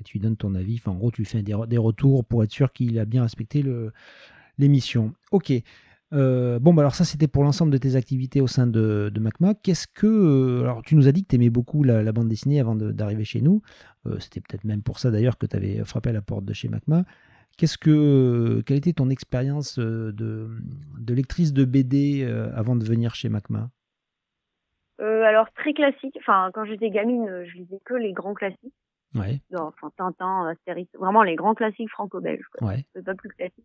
[0.04, 0.76] tu lui donnes ton avis.
[0.76, 3.22] Enfin, en gros, tu lui fais des, des retours pour être sûr qu'il a bien
[3.22, 3.62] respecté
[4.58, 5.12] l'émission.
[5.32, 5.52] Ok.
[6.14, 9.20] Euh, bon, bah alors ça, c'était pour l'ensemble de tes activités au sein de, de
[9.20, 9.54] MACMA.
[9.54, 10.06] Qu'est-ce que.
[10.06, 13.24] Euh, alors, tu nous as dit que tu aimais beaucoup la, bande dessinée avant d'arriver
[13.24, 13.62] chez nous.
[14.06, 16.52] Euh, c'était peut-être même pour ça d'ailleurs que tu avais frappé à la porte de
[16.52, 17.04] chez MACMA.
[17.56, 23.28] Qu'est-ce que, quelle était ton expérience de, de, lectrice de BD avant de venir chez
[23.28, 23.70] MACMA?
[24.98, 26.16] Alors, très classique.
[26.18, 28.74] Enfin, quand j'étais gamine, je lisais que les grands classiques.
[29.14, 29.40] Ouais.
[29.56, 32.44] enfin, Tintin, Astérix, vraiment les grands classiques franco-belges.
[32.60, 32.84] Ouais.
[33.04, 33.64] pas plus classique.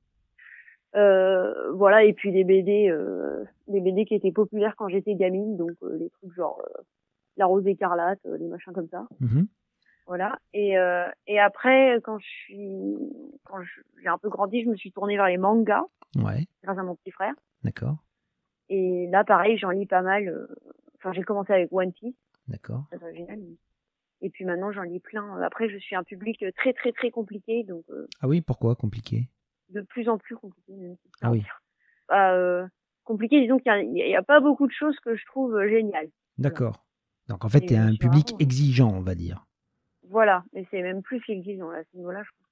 [0.95, 5.55] Euh, voilà et puis les BD euh, les BD qui étaient populaires quand j'étais gamine
[5.55, 6.81] donc euh, les trucs genre euh,
[7.37, 9.07] la rose écarlate les machins comme ça.
[9.21, 9.45] Mm-hmm.
[10.07, 10.39] voilà.
[10.53, 10.75] Et
[11.27, 12.95] et après quand je suis
[13.43, 13.57] quand
[14.01, 15.85] j'ai un peu grandi je me suis tournée vers les mangas.
[16.15, 16.47] Ouais.
[16.63, 17.35] Grâce à mon petit frère.
[17.63, 17.97] D'accord.
[18.69, 20.47] Et là pareil j'en lis pas mal
[20.95, 22.15] enfin j'ai commencé avec One Piece.
[22.47, 22.85] D'accord.
[22.91, 23.39] C'est génial.
[24.21, 25.39] Et puis maintenant j'en lis plein.
[25.43, 27.85] Après je suis un public très très très compliqué donc
[28.21, 29.29] ah oui pourquoi compliqué?
[29.69, 30.73] De plus en plus compliqué.
[30.73, 31.43] Même ah oui.
[32.07, 32.67] Bah, euh,
[33.03, 36.09] compliqué, disons qu'il n'y a, pas beaucoup de choses que je trouve euh, géniales.
[36.37, 36.85] D'accord.
[37.27, 39.45] Donc en fait, tu es un public exigeant, on va dire.
[40.09, 42.47] Voilà, mais c'est même plus exigeant à ce niveau-là, je trouve.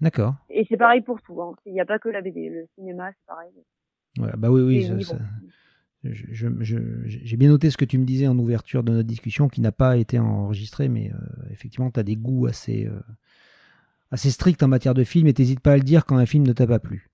[0.00, 0.34] D'accord.
[0.50, 1.40] Et c'est pareil pour tout.
[1.42, 1.54] Hein.
[1.66, 3.50] Il n'y a pas que la BD, le cinéma, c'est pareil.
[4.16, 5.04] Voilà, bah oui, oui.
[6.04, 9.72] j'ai bien noté ce que tu me disais en ouverture de notre discussion, qui n'a
[9.72, 12.88] pas été enregistré, mais euh, effectivement, tu as des goûts assez,
[14.10, 16.46] assez strict en matière de film et t'hésites pas à le dire quand un film
[16.46, 17.08] ne t'a pas plu.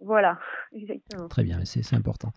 [0.00, 0.38] Voilà,
[0.72, 1.28] exactement.
[1.28, 2.32] Très bien, c'est important.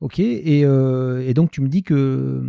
[0.00, 2.42] Ok, et, euh, donc tu me dis que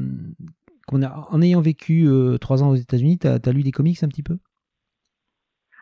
[0.91, 4.07] a, en ayant vécu euh, trois ans aux États-Unis, tu as, lu des comics un
[4.07, 4.37] petit peu?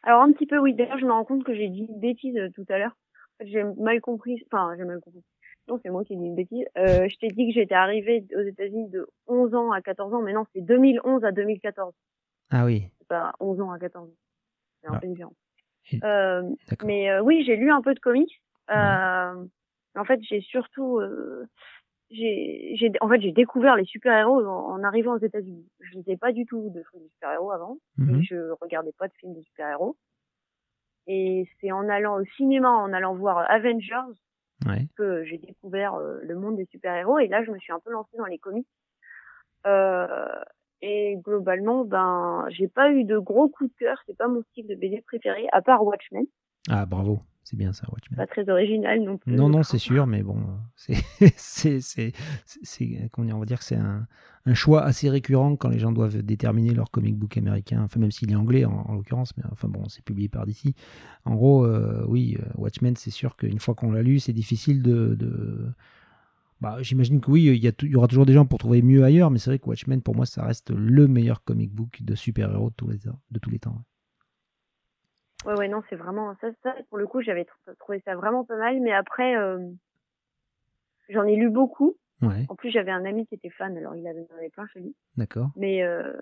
[0.03, 0.73] Alors un petit peu, oui.
[0.73, 2.97] D'ailleurs, je me rends compte que j'ai dit une bêtise euh, tout à l'heure.
[3.45, 4.43] J'ai mal compris.
[4.51, 5.23] Enfin, j'ai mal compris.
[5.67, 6.65] Non, c'est moi qui ai dit une bêtise.
[6.75, 10.33] je t'ai dit que j'étais arrivée aux États-Unis de 11 ans à 14 ans, mais
[10.33, 11.93] non, c'est 2011 à 2014.
[12.49, 12.89] Ah oui.
[12.99, 14.13] C'est pas 11 ans à 14 ans
[14.81, 15.07] c'est un peu
[16.03, 16.43] Euh,
[16.83, 18.41] mais euh, oui, j'ai lu un peu de comics.
[18.69, 19.45] Euh,
[19.95, 21.47] en fait, j'ai surtout, euh,
[22.09, 25.67] j'ai, en fait, j'ai découvert les super-héros en, arrivant aux États-Unis.
[25.79, 29.13] Je lisais pas du tout de films de super-héros avant, mm je regardais pas de
[29.19, 29.97] films de super-héros.
[31.07, 34.13] Et c'est en allant au cinéma, en allant voir Avengers,
[34.95, 37.19] que j'ai découvert euh, le monde des super-héros.
[37.19, 38.67] Et là, je me suis un peu lancée dans les comics.
[40.81, 44.01] Et globalement, ben, j'ai pas eu de gros coup de cœur.
[44.07, 46.25] C'est pas mon style de BD préféré, à part Watchmen.
[46.69, 47.21] Ah, bravo.
[47.43, 48.17] C'est bien ça, Watchmen.
[48.17, 49.33] Pas très original non plus.
[49.33, 50.37] Non, non, c'est sûr, mais bon,
[50.75, 50.93] c'est,
[53.17, 54.07] on va dire que c'est un,
[54.45, 58.11] un, choix assez récurrent quand les gens doivent déterminer leur comic book américain, enfin, même
[58.11, 60.75] s'il est anglais en, l'occurrence, mais enfin bon, c'est publié par DC.
[61.25, 64.83] En gros, euh, oui, euh, Watchmen, c'est sûr qu'une fois qu'on l'a lu, c'est difficile
[64.83, 65.73] de, de
[66.61, 69.31] bah, j'imagine que oui, il y, y, aura toujours des gens pour trouver mieux ailleurs,
[69.31, 72.69] mais c'est vrai que Watchmen, pour moi, ça reste le meilleur comic book de super-héros
[72.69, 72.99] de tous les,
[73.31, 73.81] de tous les temps.
[75.43, 76.75] Ouais, ouais, non, c'est vraiment ça, ça.
[76.89, 77.47] Pour le coup, j'avais
[77.79, 79.57] trouvé ça vraiment pas mal, mais après, euh,
[81.09, 81.97] j'en ai lu beaucoup.
[82.21, 82.45] Ouais.
[82.49, 84.95] En plus, j'avais un ami qui était fan, alors il avait, avait plein chez lui.
[85.17, 85.49] D'accord.
[85.55, 86.13] Mais euh,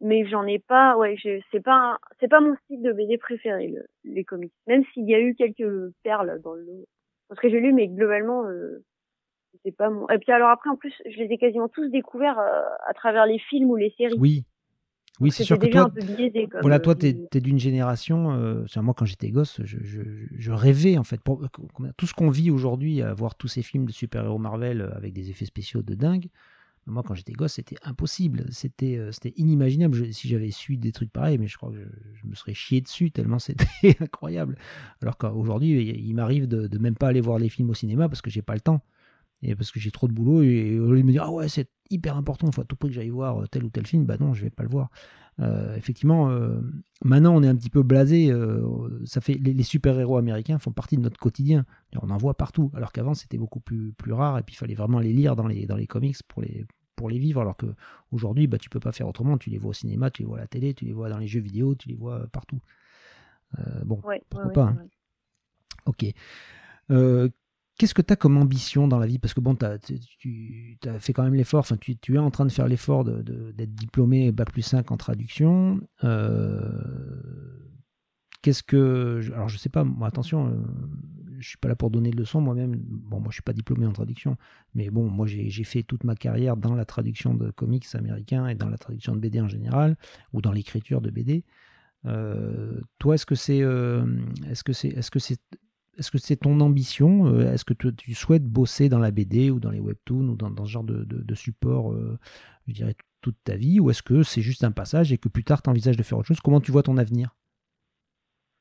[0.00, 0.96] mais j'en ai pas.
[0.96, 1.16] Ouais,
[1.52, 4.52] c'est pas c'est pas mon style de BD préféré, le, les comics.
[4.66, 6.84] Même s'il y a eu quelques perles dans le
[7.28, 8.84] parce que j'ai lu, mais globalement, euh,
[9.64, 10.08] c'est pas mon.
[10.08, 13.26] Et puis alors après, en plus, je les ai quasiment tous découverts euh, à travers
[13.26, 14.18] les films ou les séries.
[14.18, 14.44] Oui.
[15.20, 18.34] Oui, c'est sûr que toi, biaisé, voilà, toi, t'es es, d'une génération.
[18.34, 21.20] Euh, moi, quand j'étais gosse, je, je, je, rêvais en fait.
[21.20, 21.44] Pour,
[21.96, 25.28] tout ce qu'on vit aujourd'hui, à voir tous ces films de super-héros Marvel avec des
[25.30, 26.28] effets spéciaux de dingue,
[26.88, 28.46] moi, quand j'étais gosse, c'était impossible.
[28.50, 31.76] C'était euh, c'était inimaginable si j'avais su des trucs pareils, mais je crois que
[32.14, 33.66] je, me serais chié dessus tellement c'était
[34.00, 34.56] incroyable.
[35.02, 38.30] Alors qu'aujourd'hui, il, m'arrive de, même pas aller voir les films au cinéma parce que
[38.30, 38.82] j'ai pas le temps.
[39.42, 40.42] Et parce que j'ai trop de boulot.
[40.42, 42.76] Et au lieu de me dire, ah ouais, c'est hyper important, il faut à tout
[42.76, 44.90] prix que j'aille voir tel ou tel film, bah non, je vais pas le voir.
[45.40, 46.60] Euh, effectivement, euh,
[47.04, 48.30] maintenant on est un petit peu blasé.
[49.04, 51.64] ça fait les, super-héros américains font partie de notre quotidien.
[52.02, 54.74] On en voit partout, alors qu'avant c'était beaucoup plus, plus rare et puis il fallait
[54.74, 56.66] vraiment les lire dans les, dans les comics pour les,
[56.98, 57.66] pour les vivre, alors que
[58.10, 59.38] aujourd'hui, bah, tu peux pas faire autrement.
[59.38, 61.18] Tu les vois au cinéma, tu les vois à la télé, tu les vois dans
[61.18, 62.60] les jeux vidéo, tu les vois partout.
[63.58, 64.64] Euh, bon, pourquoi pas.
[64.64, 64.86] Hein.
[65.86, 66.04] Ok.
[67.78, 69.18] Euh, qu'est-ce que tu as comme ambition dans la vie?
[69.18, 72.52] Parce que bon, tu as fait quand même l'effort, enfin, tu, es en train de
[72.52, 75.80] faire l'effort d'être de, diplômé Bac plus 5 en traduction.
[76.04, 76.70] Euh,
[78.42, 79.20] qu'est-ce que.
[79.34, 80.60] Alors, je sais pas, attention,
[81.38, 82.76] je suis pas là pour donner de leçons moi-même.
[82.76, 84.36] Bon, moi, je suis pas diplômé en traduction,
[84.74, 88.54] mais bon, moi, j'ai fait toute ma carrière dans la traduction de comics américains et
[88.54, 89.96] dans la traduction de BD en général,
[90.32, 91.44] ou dans l'écriture de BD.
[92.06, 94.04] Euh, toi, est-ce que c'est, euh,
[94.48, 95.40] est-ce que c'est, est-ce que c'est,
[95.98, 99.70] est-ce que c'est ton ambition Est-ce que tu, souhaites bosser dans la BD ou dans
[99.70, 101.94] les webtoons ou dans, ce genre de, de, support,
[102.66, 105.44] je dirais, toute ta vie Ou est-ce que c'est juste un passage et que plus
[105.44, 106.40] tard tu envisages de faire autre chose?
[106.40, 107.34] Comment tu vois ton avenir?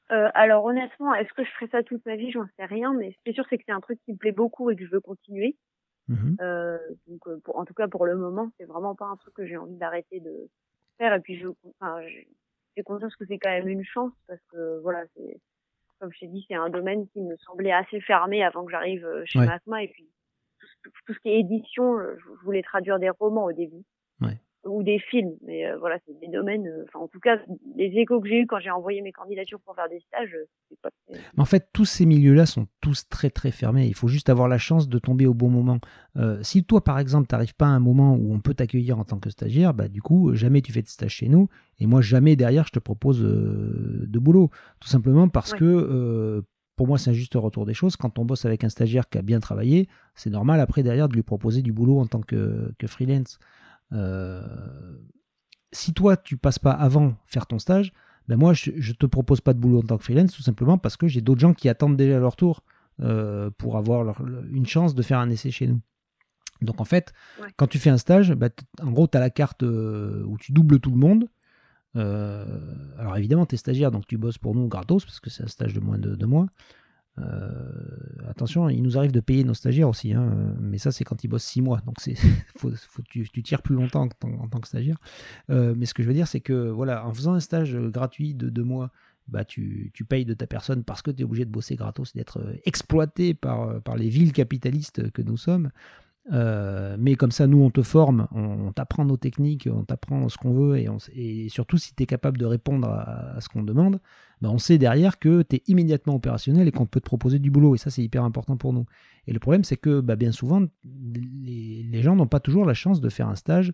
[0.09, 2.31] Alors honnêtement, est-ce que je ferai ça toute ma vie?
[2.31, 4.17] J'en sais rien, mais ce qui est sûr, c'est que c'est un truc qui me
[4.17, 5.55] plaît beaucoup et que je veux continuer.
[6.07, 6.37] Mmh
[7.07, 9.75] donc, en tout cas pour le moment, c'est vraiment pas un truc que j'ai envie
[9.75, 10.49] d'arrêter de
[10.97, 11.13] faire.
[11.13, 11.47] Et puis je,
[11.79, 11.99] enfin,
[12.75, 15.41] j'ai conscience que c'est quand même une chance parce que voilà, c'est
[15.99, 19.05] comme je t'ai dit, c'est un domaine qui me semblait assez fermé avant que j'arrive
[19.05, 19.47] euh, chez ouais.
[19.83, 20.09] Et puis
[20.83, 23.83] tout, ce qui est édition, euh, je voulais traduire des romans au début.
[24.67, 25.33] Ou des films.
[25.45, 26.67] Mais euh, voilà, c'est des domaines.
[26.67, 27.37] Euh, en tout cas,
[27.75, 30.45] les échos que j'ai eu quand j'ai envoyé mes candidatures pour faire des stages, euh,
[30.69, 30.89] c'est pas.
[31.37, 33.87] en fait, tous ces milieux-là sont tous très très fermés.
[33.87, 35.79] Il faut juste avoir la chance de tomber au bon moment.
[36.41, 39.19] si toi, par exemple, t'arrives pas à un moment où on peut t'accueillir en tant
[39.19, 41.47] que stagiaire, bah du coup, jamais tu fais de stage chez nous.
[41.79, 44.49] Et moi, jamais derrière, je te propose de boulot.
[44.79, 46.43] Tout simplement parce que
[46.77, 47.95] pour moi, c'est un juste retour des choses.
[47.95, 51.15] Quand on bosse avec un stagiaire qui a bien travaillé, c'est normal après derrière de
[51.15, 53.39] lui proposer du boulot en tant que, que freelance.
[53.93, 54.41] Euh,
[55.71, 57.93] si toi, tu passes pas avant faire ton stage,
[58.27, 60.77] ben moi, je, ne te propose pas de boulot en tant que freelance, tout simplement
[60.77, 62.63] parce que j'ai d'autres gens qui attendent déjà leur tour
[63.01, 64.21] euh, pour avoir
[64.51, 65.81] une chance de faire un essai chez nous.
[66.61, 67.13] Donc en fait,
[67.55, 68.49] quand tu fais un stage, ben,
[68.81, 71.27] en gros, tu as la carte euh, où tu doubles tout le monde.
[71.95, 75.47] alors évidemment, tu es stagiaire, donc tu bosses pour nous gratos, parce que c'est un
[75.47, 76.47] stage de moins de deux mois.
[77.19, 81.23] Euh, attention, il nous arrive de payer nos stagiaires aussi, hein, mais ça c'est quand
[81.23, 82.15] ils bossent six mois, donc c'est
[82.57, 82.71] faut,
[83.09, 84.97] tu, tires plus longtemps en, tant que stagiaire.
[85.49, 88.33] Euh, mais ce que je veux dire, c'est que voilà, en faisant un stage gratuit
[88.35, 88.91] de deux mois,
[89.27, 92.13] bah tu, tu payes de ta personne parce que tu es obligé de bosser gratos,
[92.13, 95.71] d'être exploité par, par les villes capitalistes que nous sommes.
[96.33, 100.37] Euh, mais comme ça, nous, on te forme, on, t'apprend nos techniques, on t'apprend ce
[100.37, 100.77] qu'on veut,
[101.13, 103.99] et, surtout si tu es capable de répondre à, ce qu'on demande,
[104.41, 107.49] ben on sait derrière que tu es immédiatement opérationnel et qu'on peut te proposer du
[107.49, 108.85] boulot, et ça, c'est hyper important pour nous.
[109.25, 113.01] Et le problème, c'est que bah, bien souvent, les, gens n'ont pas toujours la chance
[113.01, 113.73] de faire un stage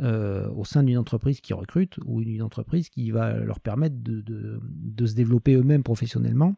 [0.00, 5.06] euh, au sein d'une entreprise qui recrute ou d'une entreprise qui va leur permettre de
[5.06, 6.54] se développer eux-mêmes professionnellement.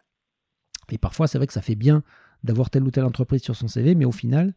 [0.91, 2.03] Et parfois, c'est vrai que ça fait bien
[2.43, 4.55] d'avoir telle ou telle entreprise sur son CV, mais au final,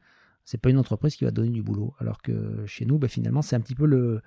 [0.47, 1.93] c'est pas une entreprise qui va donner du boulot.
[1.99, 4.21] Alors que chez nous, bah, finalement, c'est un petit peu le,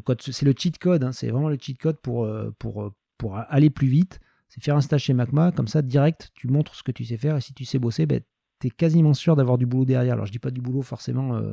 [0.00, 1.04] code, c'est le cheat code.
[1.04, 1.12] Hein.
[1.12, 4.18] c'est vraiment le cheat code pour, euh, pour, euh, pour aller plus vite.
[4.48, 7.16] C'est faire un stage chez Macma, comme ça, direct, tu montres ce que tu sais
[7.16, 7.36] faire.
[7.36, 8.16] Et si tu sais bosser, bah,
[8.58, 10.14] tu es quasiment sûr d'avoir du boulot derrière.
[10.14, 11.52] Alors, je dis pas du boulot forcément euh,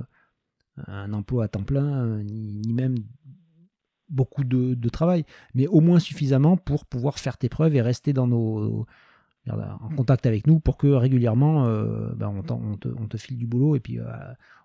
[0.87, 2.95] un emploi à temps plein, ni, même
[4.09, 8.25] beaucoup de, travail, mais au moins suffisamment pour pouvoir faire tes preuves et rester dans
[8.25, 8.87] nos
[9.47, 13.79] en contact avec nous pour que régulièrement euh, bah, on, te, file du boulot et
[13.79, 14.05] puis euh,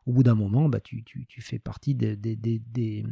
[0.06, 1.04] au bout d'un moment bah, tu,
[1.40, 3.04] fais partie des,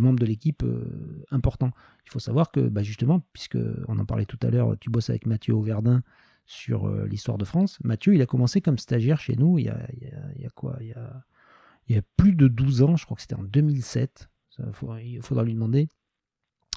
[0.00, 1.72] membres de l'équipe euh, importants.
[2.06, 5.10] Il faut savoir que bah, justement, puisque on en parlait tout à l'heure, tu bosses
[5.10, 6.02] avec Mathieu Auverdin
[6.46, 7.78] sur l'histoire de France.
[7.82, 10.78] Mathieu, il a commencé comme stagiaire chez nous il y a, quoi?
[10.80, 14.30] Il y a, plus de 12 ans, je crois que c'était en 2007.
[14.50, 14.62] Ça,
[15.02, 15.88] il faudra lui demander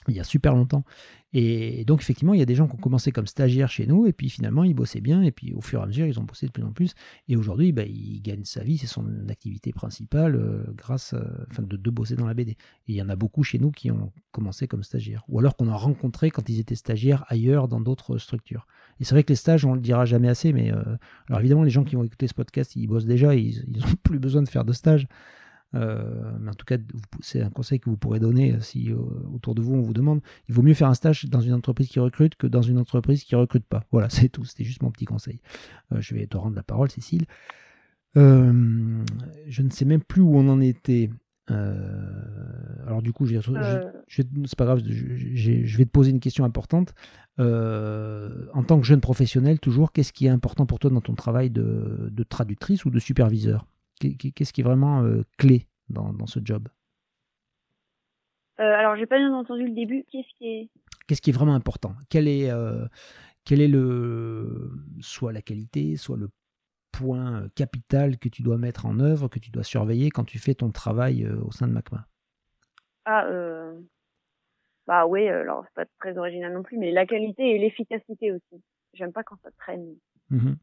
[0.10, 0.84] il y a super longtemps.
[1.32, 4.08] Et donc, effectivement, il y a des gens qui ont commencé comme stagiaires chez nous,
[4.08, 6.24] et puis finalement, ils bossaient bien, et puis au fur et à mesure, ils ont
[6.24, 6.96] bossé de plus en plus.
[7.28, 11.14] Et aujourd'hui, bah, il gagne sa vie, c'est son activité principale, euh, grâce,
[11.52, 12.52] enfin, de, de, bosser dans la BD.
[12.52, 15.56] Et il y en a beaucoup chez nous qui ont commencé comme stagiaires, ou alors
[15.56, 18.66] qu'on a rencontré quand ils étaient stagiaires ailleurs, dans d'autres structures.
[19.00, 20.82] Et c'est vrai que les stages, on le dira jamais assez, mais euh,
[21.28, 24.20] alors évidemment, les gens qui vont écouter ce podcast, ils bossent déjà, ils n'ont plus
[24.20, 25.08] besoin de faire de stage.
[25.76, 26.78] Euh, mais en tout cas,
[27.22, 28.98] c'est un conseil que vous pourrez donner euh, si euh,
[29.34, 30.22] autour de vous on vous demande.
[30.48, 33.24] Il vaut mieux faire un stage dans une entreprise qui recrute que dans une entreprise
[33.24, 33.86] qui recrute pas.
[33.92, 34.46] Voilà, c'est tout.
[34.46, 35.40] C'était juste mon petit conseil.
[35.92, 37.26] je vais te rendre la parole, Cécile.
[38.16, 38.22] je
[39.62, 41.10] ne sais même plus où on en était.
[41.48, 43.40] alors du coup, je,
[44.08, 46.96] c'est pas grave, je, vais te poser une question importante.
[47.38, 51.52] en tant que jeune professionnel, toujours, qu'est-ce qui est important pour toi dans ton travail
[51.52, 53.68] de, de traductrice ou de superviseur?
[54.00, 56.68] Qu'est-ce qui est vraiment euh, clé dans, dans, ce job?
[58.60, 60.06] Euh, Alors, j'ai pas bien entendu le début.
[60.12, 60.70] Qu'est-ce qui est
[61.08, 61.94] Qu'est-ce qui est vraiment important?
[62.10, 62.86] Quel est euh,
[63.44, 66.30] quel est le soit la qualité, soit le
[66.92, 70.40] point euh, capital que tu dois mettre en œuvre, que tu dois surveiller quand tu
[70.40, 72.06] fais ton travail au sein de MACMA?
[73.06, 73.26] Ah,
[74.86, 78.64] bah oui, alors c'est pas très original non plus, mais la qualité et l'efficacité aussi.
[78.94, 79.96] J'aime pas quand ça traîne.
[80.30, 80.54] Mmh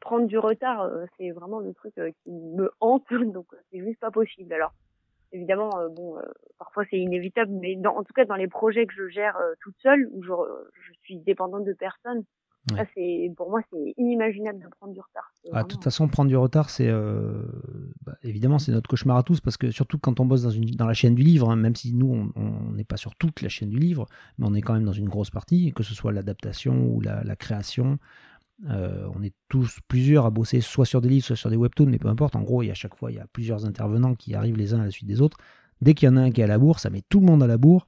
[0.00, 3.80] prendre du retard, euh, c'est vraiment le truc euh, qui me hante, donc euh, c'est
[3.80, 4.52] juste pas possible.
[4.52, 4.72] Alors
[5.32, 6.16] évidemment, bon,
[6.58, 9.74] parfois c'est inévitable, mais dans, en tout cas dans les projets que je gère toute
[9.82, 10.32] seule, où je,
[10.72, 12.22] je suis dépendante de personne,
[12.94, 15.30] c'est pour moi, c'est inimaginable de prendre du retard.
[15.52, 16.90] Ah, de toute façon, prendre du retard, c'est
[18.02, 20.64] bah, évidemment c'est notre cauchemar à tous parce que surtout quand on bosse dans, une,
[20.70, 23.48] dans la chaîne du livre, hein, même si nous on n'est pas sur toute la
[23.48, 24.06] chaîne du livre,
[24.38, 27.36] mais on est quand même dans une grosse partie, que ce soit l'adaptation ou la,
[27.36, 27.98] création.
[28.64, 31.98] On est tous plusieurs à bosser soit sur des livres, soit sur des webtoons, mais
[31.98, 32.36] peu importe.
[32.36, 34.56] En gros, il y a à chaque fois il y a plusieurs intervenants qui arrivent
[34.56, 35.36] les uns à la suite des autres.
[35.82, 37.26] Dès qu'il y en a un qui est à la bourre, ça met tout le
[37.26, 37.86] monde à la bourre.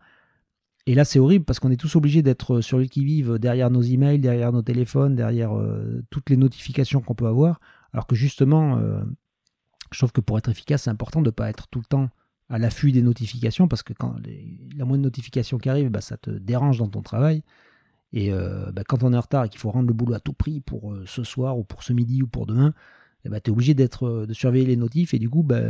[0.86, 3.82] Et là, c'est horrible parce qu'on est tous obligés d'être sur le qui-vive derrière nos
[3.82, 7.60] emails, derrière nos téléphones, derrière euh, toutes les notifications qu'on peut avoir.
[7.92, 9.02] Alors que justement, euh,
[9.92, 12.08] je trouve que pour être efficace, c'est important de ne pas être tout le temps
[12.48, 14.16] à l'affût des notifications parce que quand
[14.76, 17.42] la moindre notification qui arrive, bah, ça te dérange dans ton travail.
[18.12, 20.20] Et euh, bah, quand on est en retard et qu'il faut rendre le boulot à
[20.20, 22.72] tout prix pour ce soir ou pour ce midi ou pour demain,
[23.24, 25.14] eh bah, tu es obligé d'être, de surveiller les notifs.
[25.14, 25.60] Et du coup, bah,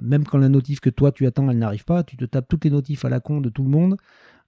[0.00, 2.64] même quand la notif que toi tu attends, elle n'arrive pas, tu te tapes toutes
[2.64, 3.96] les notifs à la con de tout le monde.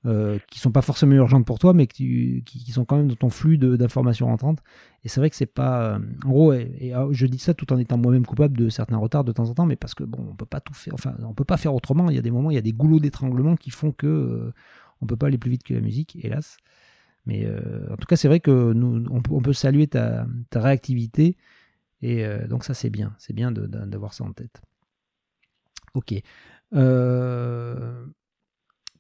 [0.05, 3.31] Euh, qui sont pas forcément urgentes pour toi, mais qui, sont quand même dans ton
[3.31, 4.59] flux d'informations rentrantes.
[5.05, 5.95] Et c'est vrai que c'est pas.
[5.95, 9.23] Euh, en gros, ah, je dis ça tout en étant moi-même coupable de certains retards
[9.23, 10.95] de temps en temps, mais parce que bon, on peut pas tout faire.
[10.95, 12.11] Enfin, on peut pas faire autrement.
[12.11, 14.53] Il y a des moments, il y a des goulots d'étranglement qui font que euh,
[15.03, 16.57] on peut pas aller plus vite que la musique, hélas.
[17.27, 17.47] Mais
[17.91, 21.37] en tout cas, c'est vrai que nous, on, peut saluer ta, réactivité.
[22.01, 23.15] Et donc ça, c'est bien.
[23.19, 24.61] C'est bien d'avoir ça en tête.
[25.95, 26.15] Ok.
[26.75, 28.07] Euh,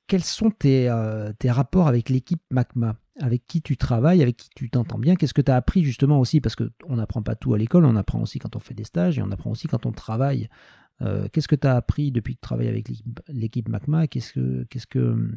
[0.06, 2.96] quels sont tes, euh, tes rapports avec l'équipe MACMA?
[3.20, 5.16] Avec qui tu travailles, avec qui tu t'entends bien?
[5.16, 6.40] Qu'est-ce que tu as appris justement aussi?
[6.40, 9.18] Parce qu'on n'apprend pas tout à l'école, on apprend aussi quand on fait des stages
[9.18, 10.48] et on apprend aussi quand on travaille.
[11.02, 12.90] Euh, qu'est-ce que tu as appris depuis que tu travailles avec
[13.28, 14.06] l'équipe MACMA?
[14.06, 14.64] Qu'est-ce que.
[14.70, 15.34] Qu'est-ce que euh,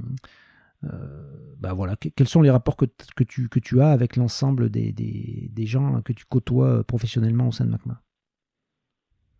[0.81, 2.85] bah voilà, quels sont les rapports que,
[3.15, 7.51] que, tu, que tu as avec l'ensemble des, des, gens que tu côtoies professionnellement au
[7.51, 8.01] sein de MACMA?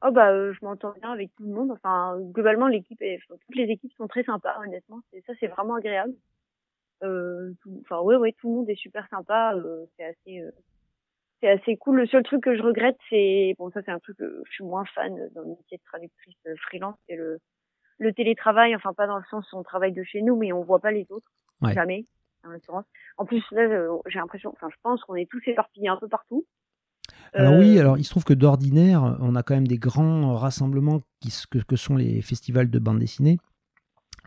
[0.08, 1.72] Oh bah euh, je m'entends bien avec tout le monde.
[1.72, 5.00] Enfin globalement l'équipe toutes les équipes sont très sympas honnêtement.
[5.12, 6.14] C'est ça c'est vraiment agréable.
[7.04, 9.56] Euh, enfin ouais tout le monde est super sympa.
[9.56, 10.52] Euh, c'est assez euh,
[11.42, 11.98] c'est assez cool.
[11.98, 14.64] Le seul truc que je regrette c'est bon ça c'est un truc que je suis
[14.64, 17.40] moins fan dans le métier de traductrice freelance c'est le
[18.00, 18.76] le télétravail.
[18.76, 20.92] Enfin pas dans le sens où on travaille de chez nous mais on voit pas
[20.92, 21.32] les autres
[21.74, 22.06] jamais
[22.46, 22.86] en l'occurrence.
[23.18, 23.68] En plus là
[24.08, 26.46] j'ai l'impression enfin je pense qu'on est tous éparpillés un peu partout.
[27.34, 30.36] Alors oui, euh, alors il se trouve que d'ordinaire, on a quand même des grands
[30.36, 33.38] rassemblements qui, que, que sont les festivals de bande dessinée,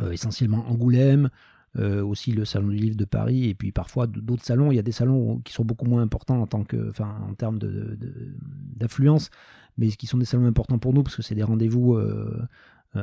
[0.00, 1.30] euh, essentiellement Angoulême,
[1.76, 4.72] euh, aussi le salon du livre de Paris, et puis parfois d'autres salons.
[4.72, 7.34] Il y a des salons qui sont beaucoup moins importants en tant que, enfin, en
[7.34, 9.30] termes d'affluence,
[9.76, 11.98] mais qui sont des salons importants pour nous parce que c'est des rendez-vous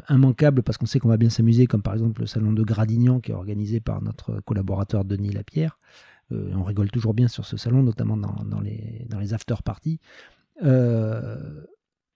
[0.09, 3.19] immanquables parce qu'on sait qu'on va bien s'amuser, comme par exemple le salon de Gradignan
[3.19, 5.77] qui est organisé par notre collaborateur Denis Lapierre.
[6.31, 9.99] Euh, on rigole toujours bien sur ce salon, notamment dans, les, dans les after parties.
[10.63, 11.63] Euh,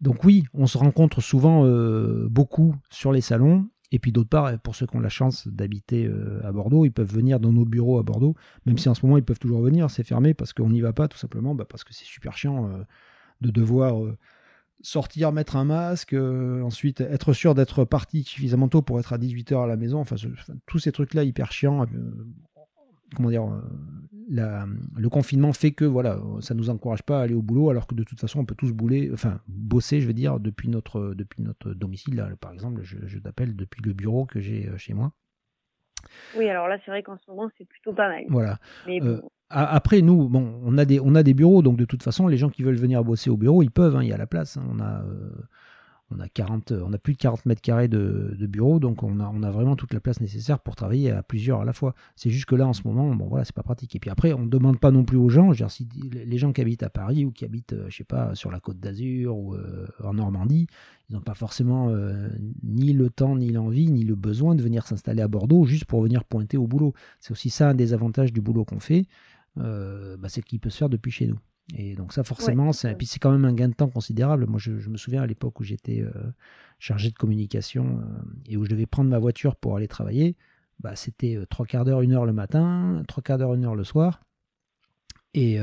[0.01, 3.67] donc oui, on se rencontre souvent euh, beaucoup sur les salons.
[3.91, 6.08] Et puis d'autre part, pour ceux qui ont la chance d'habiter
[6.43, 8.36] à Bordeaux, ils peuvent venir dans nos bureaux à Bordeaux,
[8.67, 10.93] même si en ce moment ils peuvent toujours venir, c'est fermé parce qu'on n'y va
[10.93, 12.69] pas tout simplement, bah, parce que c'est super chiant
[13.41, 13.99] de devoir
[14.82, 19.63] sortir, mettre un masque, ensuite être sûr d'être parti suffisamment tôt pour être à 18h
[19.63, 20.15] à la maison, enfin,
[20.65, 21.86] tous ces trucs-là hyper chiants
[23.15, 24.65] comment dire, euh,
[24.96, 27.96] le confinement fait que voilà, ça nous encourage pas à aller au boulot, alors que
[27.96, 31.42] de toute façon, on peut tous bouler, enfin bosser, je veux dire, depuis notre, depuis
[31.42, 32.15] notre domicile.
[32.15, 35.12] Là, par exemple, je, t'appelle depuis le bureau que j'ai euh, chez moi.
[36.38, 38.24] Oui, alors là, c'est vrai qu'en ce moment, c'est plutôt pas mal.
[38.30, 38.60] Voilà.
[38.88, 42.27] Euh, après, nous, bon, on a des, on a des bureaux, donc de toute façon,
[42.27, 43.95] les gens qui veulent venir bosser au bureau, ils peuvent.
[43.95, 44.57] Hein, il y a la place.
[44.57, 44.63] Hein.
[44.71, 45.03] on a
[46.12, 49.19] on a, 40, on a plus de 40 mètres carrés de, de bureau, donc on
[49.19, 51.93] a, on a vraiment toute la place nécessaire pour travailler à plusieurs à la fois.
[52.15, 53.95] C'est juste que là, en ce moment, bon voilà, c'est pas pratique.
[53.95, 56.51] Et puis après, on ne demande pas non plus aux gens, dire, si les gens
[56.51, 59.38] qui habitent à Paris ou qui habitent, euh, je sais pas, sur la côte d'Azur
[59.38, 60.67] ou euh, en Normandie,
[61.09, 62.29] ils n'ont pas forcément euh,
[62.63, 66.01] ni le temps, ni l'envie, ni le besoin de venir s'installer à Bordeaux juste pour
[66.01, 66.93] venir pointer au boulot.
[67.19, 69.05] C'est aussi ça un des avantages du boulot qu'on fait,
[69.60, 71.39] bah, c'est qu'il peut se faire depuis chez nous.
[71.76, 74.48] Et donc ça forcément, c'est, puis c'est quand même un gain de temps considérable.
[74.48, 76.12] Moi, je, me souviens à l'époque où j'étais euh,
[76.80, 80.36] chargé de communication euh, et où je devais prendre ma voiture pour aller travailler,
[80.80, 83.76] bah, c'était euh, trois quarts d'heure, une heure le matin, trois quarts d'heure, une heure
[83.76, 84.22] le soir.
[85.36, 85.60] Et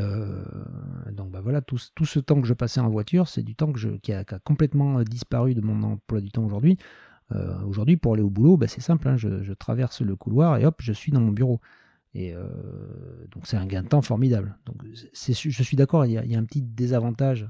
[1.11, 3.73] donc bah, voilà, tout, tout, ce temps que je passais en voiture, c'est du temps
[3.73, 6.79] que je, qui, a, complètement disparu de mon emploi du temps aujourd'hui.
[7.67, 10.65] aujourd'hui, pour aller au boulot, bah, c'est simple, hein, je, je, traverse le couloir et
[10.65, 11.61] hop, je suis dans mon bureau.
[12.17, 12.47] Et euh,
[13.31, 14.57] donc c'est un gain de temps formidable.
[14.65, 17.47] Donc je suis d'accord, il, y a un petit désavantage.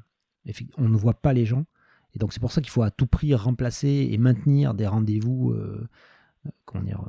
[0.76, 1.66] On ne voit pas les gens.
[2.14, 5.52] Et donc c'est pour ça qu'il faut à tout prix remplacer et maintenir des rendez-vous
[5.52, 5.88] euh,
[6.74, 7.04] euh, dire,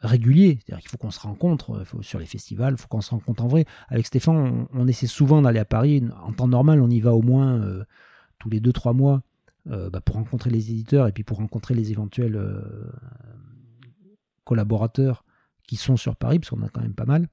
[0.00, 0.58] réguliers.
[0.58, 3.48] C'est-à-dire qu'il faut qu'on se rencontre sur les festivals, il faut qu'on se rencontre en
[3.48, 3.64] vrai.
[3.86, 6.02] Avec Stéphane, on, essaie souvent d'aller à Paris.
[6.20, 7.64] En temps normal, on y va au moins
[8.40, 9.22] tous les 2-3 mois
[9.66, 12.40] bah, pour rencontrer les éditeurs et puis pour rencontrer les éventuels
[14.42, 15.22] collaborateurs
[15.66, 17.28] qui sont sur Paris, parce qu'on a quand même pas mal.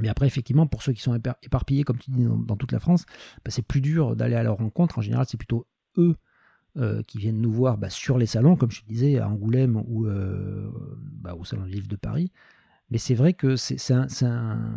[0.00, 3.06] Mais après, effectivement, pour ceux qui sont éparpillés, comme tu dis, dans, toute la France,
[3.44, 4.98] bah, c'est plus dur d'aller à leur rencontre.
[4.98, 5.66] En général, c'est plutôt
[5.96, 6.16] eux
[6.76, 9.82] euh, qui viennent nous voir bah, sur les salons, comme je te disais, à Angoulême
[9.86, 10.70] ou euh,
[11.22, 12.30] bah, au Salon du Livre de Paris.
[12.90, 14.76] Mais c'est vrai que c'est un,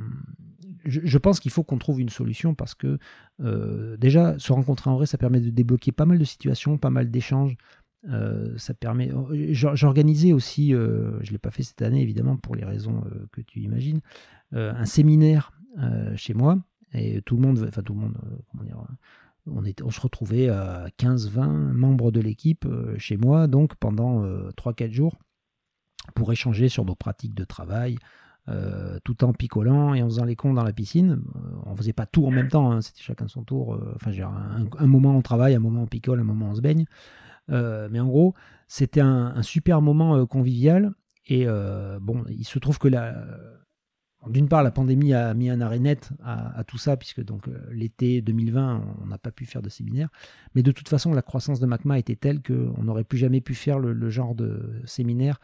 [0.86, 2.98] Je, pense qu'il faut qu'on trouve une solution parce que
[3.42, 6.90] euh, déjà, se rencontrer en vrai, ça permet de débloquer pas mal de situations, pas
[6.90, 7.58] mal d'échanges.
[8.58, 9.12] Ça permet.
[9.52, 13.62] J'organisais aussi, je ne l'ai pas fait cette année évidemment pour les raisons que tu
[13.62, 14.02] imagines,
[14.52, 15.52] un séminaire
[16.16, 16.58] chez moi
[16.94, 18.18] et tout le monde, enfin tout le monde,
[19.48, 25.18] on, se retrouvait à 15-20 membres de l'équipe chez moi, donc pendant 3-4 jours
[26.16, 27.98] pour échanger sur nos pratiques de travail,
[28.48, 31.22] euh, tout en picolant et en faisant les cons dans la piscine.
[31.36, 33.76] Euh, on faisait pas tout en même temps, hein, c'était chacun son tour.
[33.76, 36.62] Euh, enfin, un, un, moment on travaille, un moment on picole, un moment on se
[36.62, 36.86] baigne.
[37.50, 38.34] Mais en gros,
[38.68, 40.94] c'était un, super moment convivial.
[41.28, 41.46] Et
[42.02, 42.90] bon, il se trouve que
[44.28, 48.22] d'une part, la pandémie a mis un arrêt net à, tout ça, puisque donc l'été
[48.22, 50.10] 2020, on n'a pas pu faire de séminaire.
[50.56, 53.56] Mais de toute façon, la croissance de MACMA était telle qu'on n'aurait plus jamais pu
[53.56, 55.40] faire le genre de séminaire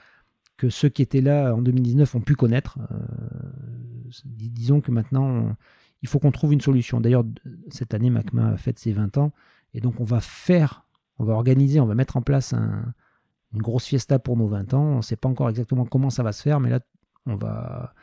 [0.57, 2.79] que ceux qui étaient là en 2019 ont pu connaître.
[2.91, 5.55] Euh, disons que maintenant,
[6.01, 7.01] il faut qu'on trouve une solution.
[7.01, 7.25] D'ailleurs,
[7.69, 9.33] cette année, MACMA fait ses 20 ans,
[9.73, 10.84] et donc on va faire,
[11.19, 14.83] on va organiser, on va mettre en place une grosse fiesta pour nos 20 ans.
[14.83, 16.79] On ne sait pas encore exactement comment ça va se faire, mais là,
[17.25, 17.93] on va,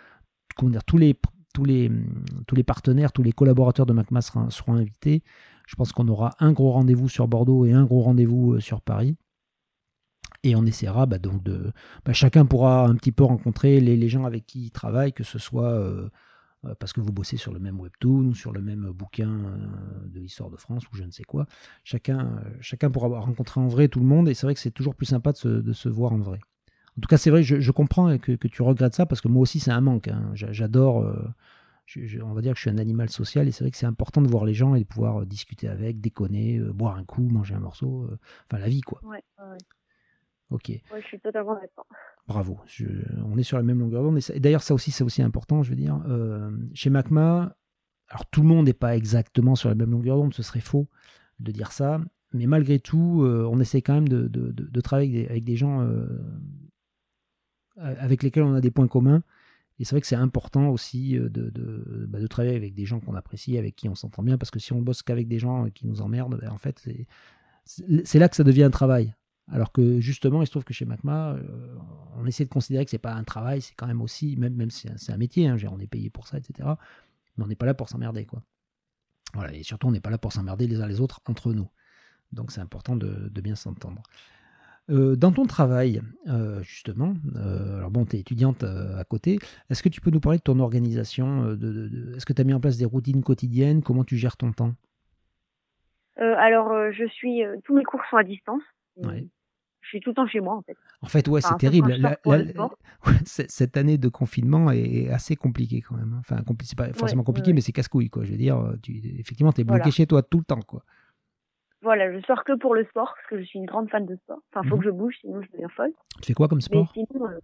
[0.56, 1.14] comment tous les,
[2.64, 5.22] partenaires, tous les collaborateurs de MACMA seront, invités.
[5.66, 8.80] Je pense qu'on aura un gros rendez-vous sur Bordeaux et un gros rendez-vous euh, sur
[8.80, 9.16] Paris.
[10.42, 11.72] Et on essaiera bah, donc de.
[12.04, 15.38] Bah, chacun pourra un petit peu rencontrer les, gens avec qui il travaille, que ce
[15.38, 16.10] soit euh,
[16.78, 20.20] parce que vous bossez sur le même webtoon ou sur le même bouquin euh, de
[20.20, 21.46] l'histoire de France ou je ne sais quoi.
[21.84, 24.94] Chacun, chacun pourra rencontrer en vrai tout le monde et c'est vrai que c'est toujours
[24.94, 26.38] plus sympa de se, voir en vrai.
[26.96, 29.60] En tout cas, c'est vrai, je, comprends que, tu regrettes ça parce que moi aussi,
[29.60, 30.08] c'est un manque.
[30.08, 30.30] Hein.
[30.34, 30.96] J'adore.
[30.96, 34.20] on va dire que je suis un animal social et c'est vrai que c'est important
[34.20, 37.60] de voir les gens et de pouvoir discuter avec, déconner, boire un coup, manger un
[37.60, 38.08] morceau,
[38.46, 39.00] enfin la vie quoi.
[39.04, 39.58] Ouais, ouais.
[40.52, 40.70] Ok.
[40.70, 41.86] je suis totalement d'accord.
[42.28, 42.60] Bravo.
[43.24, 44.18] on est sur la même longueur d'onde.
[44.32, 46.00] Et d'ailleurs, ça aussi, c'est aussi important, je veux dire.
[46.06, 47.56] Euh, chez MACMA,
[48.08, 50.86] alors tout le monde n'est pas exactement sur la même longueur d'onde, ce serait faux
[51.40, 52.00] de dire ça.
[52.32, 56.06] Mais malgré tout, euh, on essaie quand même de, travailler avec des, gens euh,
[57.76, 59.22] avec lesquels on a des points communs.
[59.78, 63.58] Et c'est vrai que c'est important aussi de, bah, travailler avec des gens qu'on apprécie,
[63.58, 66.02] avec qui on s'entend bien, parce que si on bosse qu'avec des gens qui nous
[66.02, 66.86] emmerdent, ben, en fait,
[67.64, 69.14] c'est là que ça devient un travail.
[69.50, 71.76] Alors que justement, il se trouve que chez MACMA, euh,
[72.16, 74.88] on essaie de considérer que c'est pas un travail, c'est quand même aussi, même, si
[74.96, 76.68] c'est un métier, hein, on est payé pour ça, etc.
[77.36, 78.42] Mais on n'est pas là pour s'emmerder, quoi.
[79.34, 81.68] Voilà, et surtout, on n'est pas là pour s'emmerder les uns les autres entre nous.
[82.32, 84.02] Donc c'est important de, bien s'entendre.
[84.90, 89.38] Euh, dans ton travail, euh, justement, alors bon, tu es étudiante à côté,
[89.70, 91.50] est-ce que tu peux nous parler de ton organisation
[92.14, 93.82] Est-ce que tu as mis en place des routines quotidiennes?
[93.82, 94.74] Comment tu gères ton temps?
[96.16, 97.42] Alors, je suis.
[97.64, 98.62] tous mes cours sont à distance.
[98.96, 100.76] Je suis tout le temps chez moi, en fait.
[101.00, 101.92] En fait, ouais, c'est terrible.
[103.24, 106.14] cette année de confinement est assez compliquée quand même.
[106.14, 106.20] Hein.
[106.20, 108.24] Enfin, c'est pas forcément compliqué, mais c'est casse-couille, quoi.
[108.24, 110.84] Je veux dire, tu, effectivement, tu es bloqué chez toi tout le temps, quoi.
[111.82, 114.14] Voilà, je sors que pour le sport, parce que je suis une grande fan de
[114.14, 114.38] sport.
[114.52, 114.82] Enfin, faut mhm.
[114.82, 115.92] que je bouge, sinon je deviens folle.
[116.20, 116.92] Tu fais quoi comme sport?
[116.94, 117.40] sinon, euh,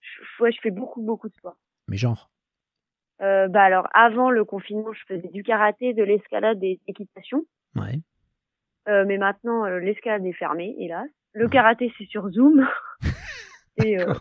[0.00, 1.56] je, ouais, je fais beaucoup, beaucoup de sport.
[1.88, 2.30] Mais genre?
[3.20, 7.44] Euh, Bah alors, avant le confinement, je faisais du karaté, de l'escalade et de l'équitation.
[7.74, 8.00] Ouais.
[8.88, 11.08] Euh, mais maintenant, euh, l'escalade est fermée, hélas.
[11.32, 12.66] Le karaté, c'est sur Zoom.
[13.84, 14.14] et euh,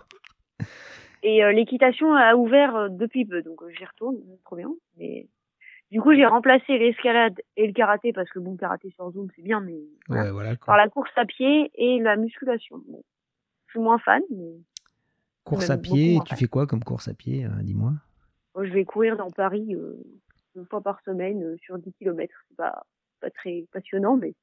[1.24, 4.70] et l'équitation a ouvert depuis peu, donc j'y retourne, trop bien.
[4.98, 5.28] Mais
[5.90, 9.42] du coup, j'ai remplacé l'escalade et le karaté parce que bon, karaté sur Zoom, c'est
[9.42, 12.80] bien, mais par la course à pied et la musculation.
[12.88, 14.54] je suis moins fan, mais
[15.46, 16.20] course à pied.
[16.28, 17.94] Tu fais quoi comme course à pied Dis-moi?
[18.62, 19.76] Je vais courir dans Paris
[20.56, 22.32] une fois par semaine sur 10 km.
[22.50, 22.84] C'est pas
[23.20, 24.36] pas très passionnant, mais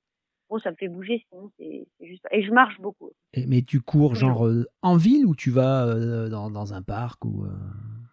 [0.58, 2.26] ça me fait bouger, sinon c'est juste.
[2.30, 3.10] Et je marche beaucoup.
[3.46, 7.44] mais tu cours genre euh, en ville ou tu vas euh, dans, un parc ou
[7.44, 7.50] euh?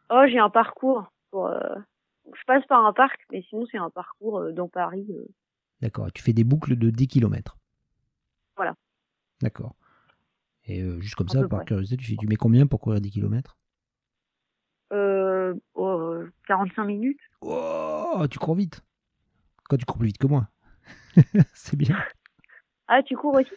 [0.10, 1.12] Oh, j'ai un parcours.
[1.32, 5.08] Pour, je passe par un parc, mais sinon c'est un parcours dans Paris.
[5.82, 6.12] D'accord.
[6.12, 7.58] Tu fais des boucles de 10 km.
[8.56, 8.74] Voilà.
[9.42, 9.76] D'accord.
[10.66, 13.58] Et juste comme ça, par curiosité, tu, tu, mets combien pour courir 10 km
[15.80, 17.20] euh, 45 minutes.
[17.42, 18.84] Oh, tu cours vite.
[19.70, 20.48] Quand tu cours plus vite que moi?
[21.54, 21.98] c'est bien.
[22.90, 23.52] Ah, tu cours aussi?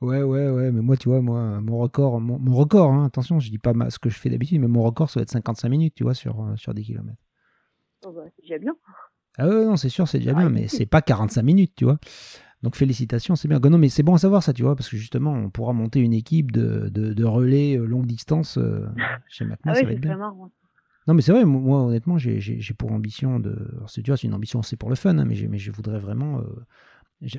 [0.00, 3.50] Ouais, ouais, ouais, mais moi, tu vois, moi, mon record, mon, record, hein, attention, je
[3.50, 5.94] dis pas ce que je fais d'habitude, mais mon record, ça va être 55 minutes,
[5.96, 7.18] tu vois, sur, euh, sur 10 km.
[8.06, 8.76] Oh bah, c'est déjà bien.
[9.36, 11.98] Ah ouais, non, c'est sûr, c'est déjà bien, mais c'est pas 45 minutes, tu vois.
[12.62, 13.58] Donc félicitations, c'est bien.
[13.58, 16.00] Non, mais c'est bon à savoir ça, tu vois, parce que justement, on pourra monter
[16.00, 18.86] une équipe de, de, relais euh, longue distance euh,
[19.28, 20.16] chez maintenant, ah ça va être bien.
[21.06, 23.56] Non, mais c'est vrai, moi, honnêtement, j'ai pour ambition de.
[23.76, 25.72] Alors, c'est, tu vois, c'est une ambition, c'est pour le fun, hein, mais, mais je
[25.72, 26.38] voudrais vraiment.
[26.40, 26.66] Euh,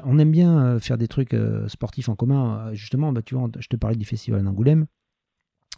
[0.03, 2.73] on aime bien euh, faire des trucs euh, sportifs en commun.
[2.73, 4.87] Justement, bah, je te parlais du festival d'Angoulême.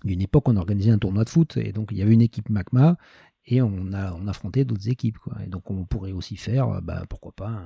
[0.04, 2.02] Il y a une époque, on organisait un tournoi de foot, et donc il y
[2.02, 2.98] avait une équipe MACMA,
[3.46, 5.20] et on a on affrontait d'autres équipes.
[5.44, 7.62] Et donc, on pourrait aussi faire, bah, pourquoi pas,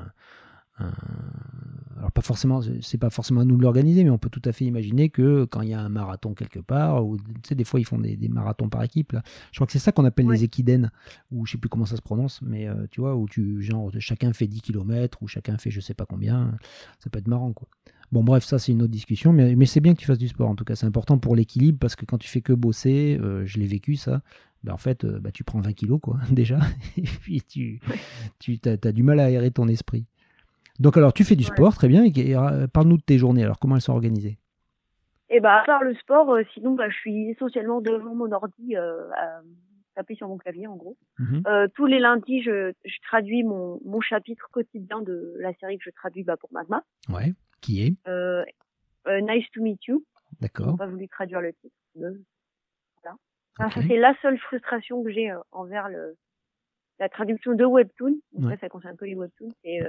[0.78, 4.52] alors pas forcément, c'est pas forcément à nous de l'organiser, mais on peut tout à
[4.52, 7.64] fait imaginer que quand il y a un marathon quelque part, ou tu sais, des
[7.64, 9.14] fois ils font des, marathons par équipe.
[9.14, 9.24] Là.
[9.52, 10.92] Je crois que c'est ça qu'on appelle les équidènes,
[11.32, 13.90] ou je sais plus comment ça se prononce, mais euh, tu vois, où tu genre
[14.00, 16.58] chacun fait 10 km, ou chacun fait je sais pas combien,
[17.00, 17.68] ça peut être marrant quoi.
[18.12, 20.28] Bon bref, ça c'est une autre discussion, mais, mais c'est bien que tu fasses du
[20.28, 23.18] sport en tout cas, c'est important pour l'équilibre parce que quand tu fais que bosser,
[23.22, 24.22] euh, je l'ai vécu ça,
[24.64, 26.60] ben, en fait euh, bah, tu prends 20 kilos quoi déjà,
[26.98, 27.80] et puis tu,
[28.40, 30.06] tu as, du mal à aérer ton esprit.
[30.80, 33.60] Donc alors tu fais du sport, très bien, et, euh, parle-nous de tes journées, alors
[33.60, 34.38] comment elles sont organisées?
[35.30, 38.76] Eh bah, à part le sport, euh, sinon bah, je suis essentiellement devant mon ordi
[38.76, 39.42] euh, à
[39.96, 40.98] taper sur mon clavier en gros.
[41.20, 41.70] Mhm.
[41.74, 42.74] tous les lundis, je,
[43.08, 46.84] traduis mon, mon, chapitre quotidien de la série que je traduis bah, pour Magma.
[47.10, 47.96] Ouais, qui est?
[49.08, 50.04] Nice to meet you.
[50.42, 50.74] D'accord.
[50.74, 51.76] On pas voulu traduire le titre.
[51.96, 53.72] Voilà.
[53.88, 56.18] c'est la seule frustration que j'ai envers le,
[57.00, 58.18] la traduction de Webtoon.
[58.42, 59.54] ça, ça concerne que les Webtoons.
[59.64, 59.80] C'est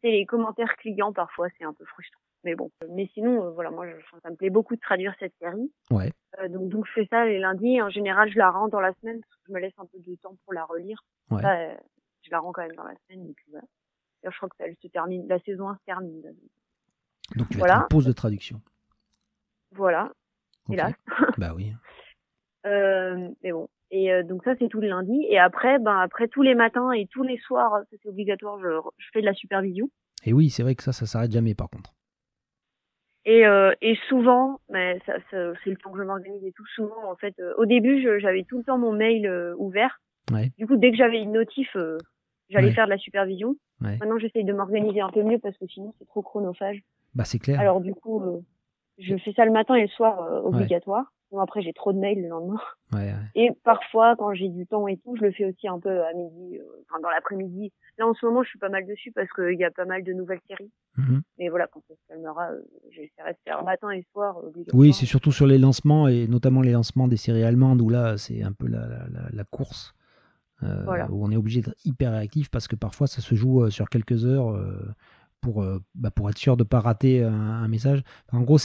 [0.00, 2.20] c'est les commentaires clients parfois, c'est un peu frustrant.
[2.44, 5.34] Mais bon, mais sinon, euh, voilà, moi, je, ça me plaît beaucoup de traduire cette
[5.38, 5.70] série.
[5.90, 6.10] Ouais.
[6.38, 7.82] Euh, donc, donc, je fais ça les lundis.
[7.82, 9.98] En général, je la rends dans la semaine parce que je me laisse un peu
[9.98, 11.04] de temps pour la relire.
[11.30, 11.44] Ouais.
[11.44, 11.74] Euh,
[12.22, 13.28] je la rends quand même dans la semaine.
[13.28, 13.66] Et puis voilà.
[14.24, 16.22] je crois que ça, elle se termine, la saison 1 se termine.
[17.36, 17.74] Donc, tu voilà.
[17.74, 18.60] vas une pause de traduction.
[19.72, 20.10] Voilà.
[20.70, 20.94] Hélas.
[21.36, 21.74] bah oui.
[22.66, 25.26] euh, mais bon, et euh, donc ça c'est tous les lundis.
[25.28, 28.68] Et après, ben après tous les matins et tous les soirs, c'est obligatoire, je,
[28.98, 29.88] je, fais de la supervision.
[30.24, 31.92] Et oui, c'est vrai que ça, ça s'arrête jamais par contre.
[33.26, 36.64] Et, euh, et souvent, mais ça, ça c'est le temps que je m'organise et tout.
[36.74, 40.00] Souvent, en fait, euh, au début, j'avais tout le temps mon mail euh, ouvert.
[40.32, 40.52] Ouais.
[40.58, 41.76] Du coup, dès que j'avais une notif,
[42.48, 43.56] j'allais faire de la supervision.
[43.80, 43.98] Ouais.
[43.98, 46.82] Maintenant, j'essaye de m'organiser un peu mieux parce que sinon, c'est trop chronophage.
[47.14, 47.60] Bah, c'est clair.
[47.60, 48.22] Alors du coup,
[48.98, 52.28] je fais ça le matin et le soir obligatoire après, j'ai trop de mails le
[52.28, 52.60] lendemain.
[52.92, 56.02] Ouais, Et parfois, quand j'ai du temps et tout, je le fais aussi un peu
[56.02, 57.72] à midi, euh, enfin dans l'après-midi.
[57.98, 60.02] Là, en ce moment, je suis pas mal dessus parce qu'il y a pas mal
[60.02, 60.72] de nouvelles séries.
[60.96, 61.22] Mhm.
[61.38, 62.60] Mais voilà, quand ça se calmera, euh,
[62.90, 64.38] j'essaierai de faire matin et soir.
[64.72, 68.16] Oui, c'est surtout sur les lancements et notamment les lancements des séries allemandes où là,
[68.18, 69.94] c'est un peu la, la, la course.
[70.62, 73.88] Euh, où on est obligé d'être hyper réactif parce que parfois ça se joue sur
[73.88, 74.62] quelques heures
[75.40, 75.64] pour,
[75.94, 78.02] bah, pour être sûr de ne pas rater un, un message.
[78.30, 78.58] en gros,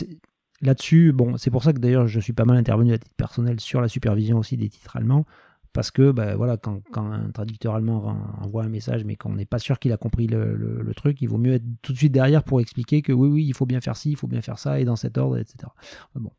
[0.61, 3.59] Là-dessus, bon, c'est pour ça que d'ailleurs je suis pas mal intervenu à titre personnel
[3.59, 5.25] sur la supervision aussi des titres allemands,
[5.73, 9.59] parce que ben, voilà, quand, un traducteur allemand envoie un message mais qu'on n'est pas
[9.59, 12.61] sûr qu'il a compris le, truc, il vaut mieux être tout de suite derrière pour
[12.61, 14.85] expliquer que oui, oui, il faut bien faire ci, il faut bien faire ça, et
[14.85, 15.67] dans cet ordre, etc.
[16.15, 16.31] Bon.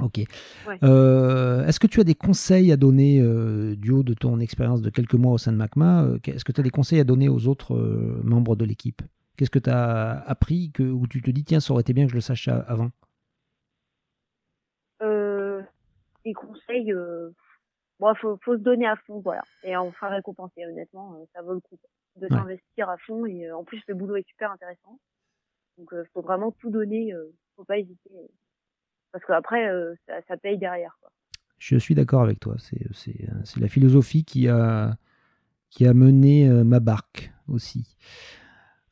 [0.00, 0.20] Ok.
[0.82, 4.82] Euh, est-ce que tu as des conseils à donner euh, du haut de ton expérience
[4.82, 7.04] de quelques mois au sein de MACMA euh, Est-ce que tu as des conseils à
[7.04, 7.76] donner aux autres
[8.24, 9.02] membres de l'équipe?
[9.36, 12.06] Qu'est-ce que tu as appris que, où tu te dis, tiens, ça aurait été bien
[12.06, 12.90] que je le sache avant?
[16.24, 17.30] Des conseils, euh,
[18.00, 19.42] bon, faut, faut se donner à fond, voilà.
[19.62, 21.78] Et on sera récompensé, honnêtement, euh, ça vaut le coup
[22.16, 23.26] de s'investir à fond.
[23.26, 24.98] Et euh, en plus, le boulot est super intéressant.
[25.78, 27.12] Donc, il faut vraiment tout donner,
[27.56, 28.10] faut pas hésiter.
[29.10, 29.68] Parce qu'après,
[30.06, 30.96] ça, ça, paye derrière.
[31.00, 31.10] Quoi.
[31.58, 32.54] Je suis d'accord avec toi.
[32.58, 34.96] C'est la philosophie qui a,
[35.70, 37.96] qui a mené ma barque aussi.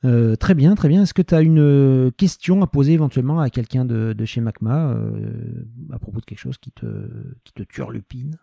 [0.04, 1.02] Euh, très bien, très bien.
[1.02, 4.92] Est-ce que tu as une euh, question à poser éventuellement à quelqu'un de, chez Macma
[4.92, 6.86] euh, à propos de quelque chose qui te,
[7.44, 8.36] qui te turlupine?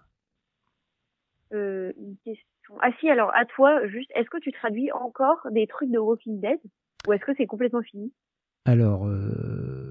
[1.52, 2.76] Une question.
[2.82, 6.40] Ah si, alors à toi, juste, est-ce que tu traduis encore des trucs de Walking
[6.40, 6.60] Dead
[7.08, 8.14] ou est-ce que c'est complètement fini?
[8.66, 9.10] Alors,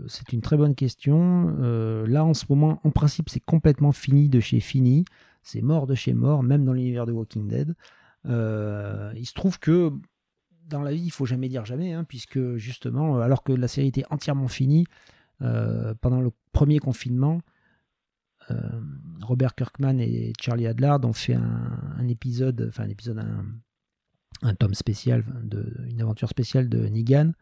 [0.07, 1.57] c'est une très bonne question.
[2.07, 5.05] là, en ce moment, en principe, c'est complètement fini de chez Fini.
[5.43, 7.75] C'est mort de chez mort, même dans l'univers de Walking Dead.
[8.25, 9.91] il se trouve que
[10.69, 13.69] dans la vie, il faut jamais dire jamais, hein, puisque justement, euh, alors que la
[13.69, 14.87] série était entièrement finie,
[15.43, 17.41] euh, pendant le premier confinement,
[18.51, 18.81] euh,
[19.23, 23.23] Robert Kirkman et Charlie Adlard ont fait un, épisode, enfin un épisode,
[24.43, 25.25] un, tome spécial,
[25.89, 27.33] une aventure spéciale de Negan.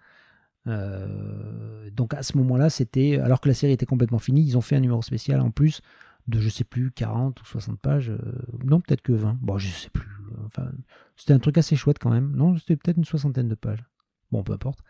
[1.92, 4.76] donc à ce moment-là, c'était, alors que la série était complètement finie, ils ont fait
[4.76, 5.80] un numéro spécial en plus
[6.26, 8.12] de je sais plus 40 ou 60 pages
[8.64, 10.15] non peut-être que 20 bon je sais plus
[10.46, 10.70] enfin
[11.16, 12.32] c'était un truc assez chouette quand même.
[12.34, 13.84] Non, c'était peut-être une soixantaine de pages.
[14.30, 14.80] Bon, peu importe.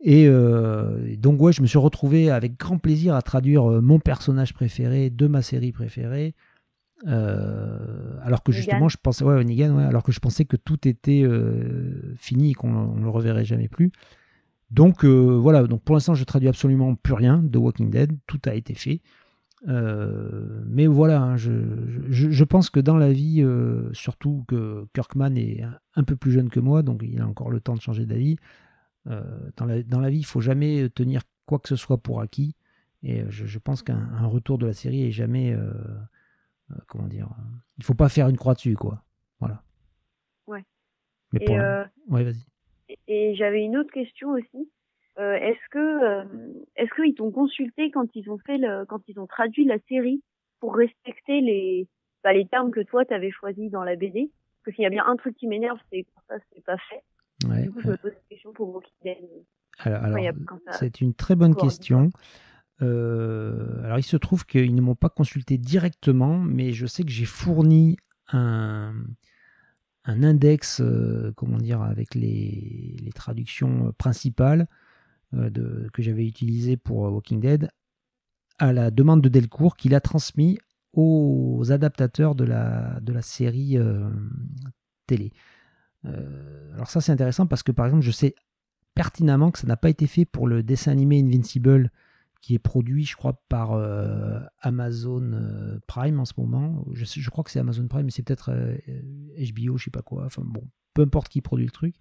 [0.00, 3.98] Et euh, donc, ouais, je me suis retrouvé avec grand plaisir à traduire euh, mon
[3.98, 6.34] personnage préféré de ma série préférée.
[7.06, 11.24] Euh, alors que justement, je pensais, ouais, alors que je pensais que tout était
[12.16, 13.92] fini et qu'on ne le reverrait jamais plus.
[14.70, 18.12] Donc voilà, donc pour l'instant, je traduis absolument plus rien de Walking Dead.
[18.26, 19.02] Tout a été fait.
[19.64, 21.50] Mais voilà, hein, je,
[22.08, 23.44] je, pense que dans la vie,
[23.92, 25.62] surtout que Kirkman est
[25.94, 28.36] un, peu plus jeune que moi, donc il a encore le temps de changer d'avis.
[29.06, 32.54] dans, la, dans la vie, il faut jamais tenir quoi que ce soit pour acquis.
[33.02, 35.56] Et je, pense qu'un retour de la série est jamais,
[36.86, 37.28] comment dire,
[37.78, 39.02] il faut pas faire une croix dessus, quoi.
[39.40, 39.62] Voilà.
[40.46, 40.64] Ouais.
[41.32, 41.58] Mais et,
[42.08, 42.46] ouais, vas-y.
[43.08, 44.70] Et j'avais une autre question aussi.
[45.18, 46.24] Euh, est-ce que euh,
[46.76, 50.22] est-ce qu'ils t'ont consulté quand ils ont fait le quand ils ont traduit la série
[50.60, 51.88] pour respecter les
[52.22, 54.30] bah, les termes que toi t'avais choisis dans la BD
[54.64, 57.02] Parce qu'il y a bien un truc qui m'énerve, c'est que ça c'est pas fait.
[57.48, 59.16] Ouais, du coup, je me pose une question pour Walking Dead.
[59.78, 60.34] Alors, alors
[60.72, 62.10] c'est une très bonne question.
[62.82, 67.10] Euh, alors, il se trouve qu'ils ne m'ont pas consulté directement, mais je sais que
[67.10, 67.96] j'ai fourni
[68.32, 68.94] un,
[70.04, 74.66] un index, euh, comment dire, avec les, les traductions principales
[75.32, 77.70] de, que j'avais utilisé pour euh, Walking Dead
[78.58, 80.58] à la demande de Delcourt qu'il a transmis
[80.92, 84.08] aux adaptateurs de la, de la série euh,
[85.06, 85.32] télé.
[86.74, 88.34] alors ça c'est intéressant parce que par exemple je sais
[88.94, 91.90] pertinemment que ça n'a pas été fait pour le dessin animé Invincible
[92.40, 93.72] qui est produit je crois par
[94.60, 96.86] Amazon Prime en ce moment.
[96.92, 98.52] Je, je crois que c'est Amazon Prime mais c'est peut-être
[99.36, 100.24] HBO je sais pas quoi.
[100.24, 101.94] Enfin bon, peu importe qui produit le truc.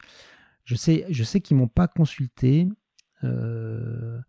[0.63, 2.69] Je sais, je sais qu'ils m'ont pas consulté
[3.23, 4.19] euh,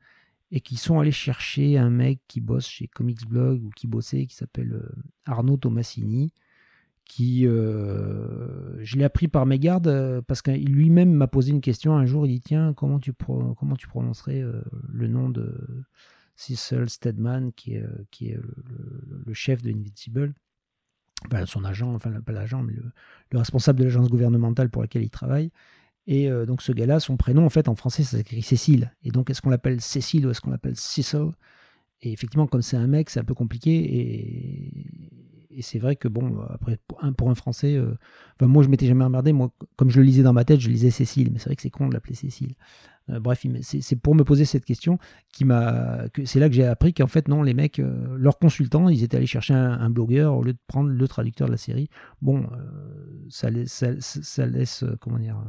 [0.53, 4.27] et qui sont allés chercher un mec qui bosse chez Comics Blog ou qui bossait,
[4.27, 6.33] qui s'appelle euh, Arnaud Tomassini,
[7.05, 12.07] qui, euh, je l'ai appris par mégarde parce qu'il lui-même m'a posé une question un
[12.07, 12.27] jour.
[12.27, 14.45] Il dit Tiens, comment tu, prononcerais
[14.89, 15.85] le nom de
[16.35, 18.39] Cecil Stedman, qui est,
[19.25, 20.35] le, chef de Invincible
[21.47, 22.75] son agent, enfin pas l'agent, mais
[23.31, 25.51] le responsable de l'agence gouvernementale pour laquelle il travaille.
[26.07, 28.93] Et euh, donc ce gars-là, son prénom en fait en français ça s'écrit Cécile.
[29.03, 31.33] Et donc est-ce qu'on l'appelle Cécile ou est-ce qu'on l'appelle Cecil?
[32.03, 33.73] Et effectivement, comme c'est un mec, c'est un peu compliqué.
[33.75, 37.95] Et, c'est vrai que bon, après pour un, français, euh,
[38.43, 39.33] moi je m'étais jamais emmerdé.
[39.33, 41.31] Moi, comme je le lisais dans ma tête, je lisais Cécile.
[41.33, 42.57] Mais c'est vrai que c'est con de l'appeler Cécile.
[43.09, 44.99] Euh, bref, c'est pour me poser cette question
[45.33, 46.05] qui m'a.
[46.27, 47.81] C'est là que j'ai appris qu'en fait non, les mecs,
[48.17, 51.53] leurs consultants, ils étaient allés chercher un, blogueur au lieu de prendre le traducteur de
[51.53, 51.89] la série.
[52.21, 52.47] Bon,
[53.31, 55.43] ça laisse, ça, ça laisse comment dire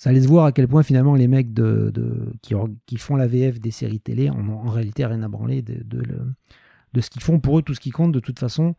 [0.00, 1.92] ça laisse voir à quel point finalement les mecs de,
[2.40, 7.10] qui, font la VF des séries télé en, en réalité rien à branler de, ce
[7.10, 7.38] qu'ils font.
[7.38, 8.76] Pour eux, tout ce qui compte de toute façon,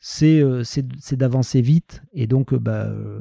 [0.00, 0.64] c'est euh,
[1.12, 2.02] d'avancer vite.
[2.12, 3.20] Et donc, euh, bah, euh,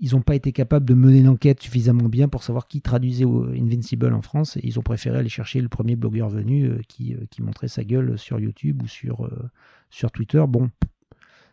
[0.00, 4.14] ils n'ont pas été capables de mener l'enquête suffisamment bien pour savoir qui traduisait Invincible
[4.14, 4.56] en France.
[4.62, 8.82] Ils ont préféré aller chercher le premier blogueur venu qui, montrait sa gueule sur YouTube
[8.82, 10.42] ou sur Twitter.
[10.48, 10.70] Bon,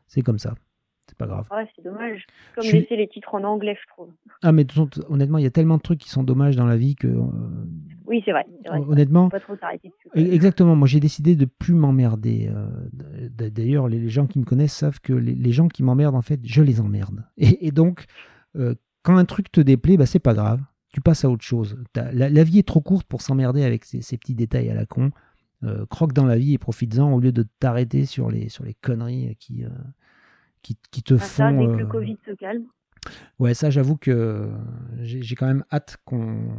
[0.07, 0.55] c'est comme ça
[1.11, 1.45] c'est pas grave.
[1.51, 2.25] Ouais, c'est dommage.
[2.55, 4.11] Comme laisser les titres en anglais, je trouve.
[4.43, 4.65] Ah, mais
[5.09, 7.07] honnêtement, il y a tellement de trucs qui sont dommages dans la vie que.
[7.07, 7.21] Euh,
[8.05, 8.45] oui, c'est vrai,
[8.87, 9.27] Honnêtement.
[9.27, 10.07] Pas trop s'arrêter dessus.
[10.15, 10.77] E-, exactement.
[10.77, 12.49] Moi, j'ai décidé de plus m'emmerder.
[12.49, 16.39] Euh, d'ailleurs, les gens qui me connaissent savent que les, gens qui m'emmerdent, en fait,
[16.45, 17.25] je les emmerde.
[17.37, 18.05] Et, donc,
[18.55, 20.61] euh, quand un truc te déplaît, bah, c'est pas grave.
[20.93, 21.77] Tu passes à autre chose.
[21.93, 25.11] La, vie est trop courte pour s'emmerder avec ces, petits détails à la con.
[25.89, 29.35] croque dans la vie et profites-en au lieu de t'arrêter sur les, sur les conneries
[29.39, 29.65] qui,
[30.61, 31.25] qui, te font.
[31.25, 32.65] Ça, dès que le euh, Covid se calme.
[33.39, 34.49] Ouais, ça, j'avoue que
[35.01, 36.55] j'ai quand même hâte qu'on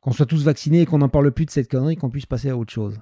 [0.00, 2.48] qu'on soit tous vaccinés et qu'on n'en parle plus de cette connerie, qu'on puisse passer
[2.48, 2.98] à autre chose.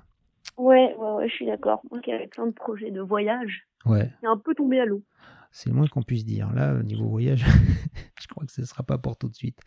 [0.57, 1.81] Ouais, ouais, ouais je suis d'accord.
[1.91, 4.11] Moi qui avais plein de projets de voyage, ouais.
[4.21, 5.03] c'est un peu tombé à l'eau.
[5.51, 6.53] C'est le moins qu'on puisse dire.
[6.53, 7.45] Là, au niveau voyage,
[8.21, 9.61] je crois que ce ne sera pas pour tout de suite.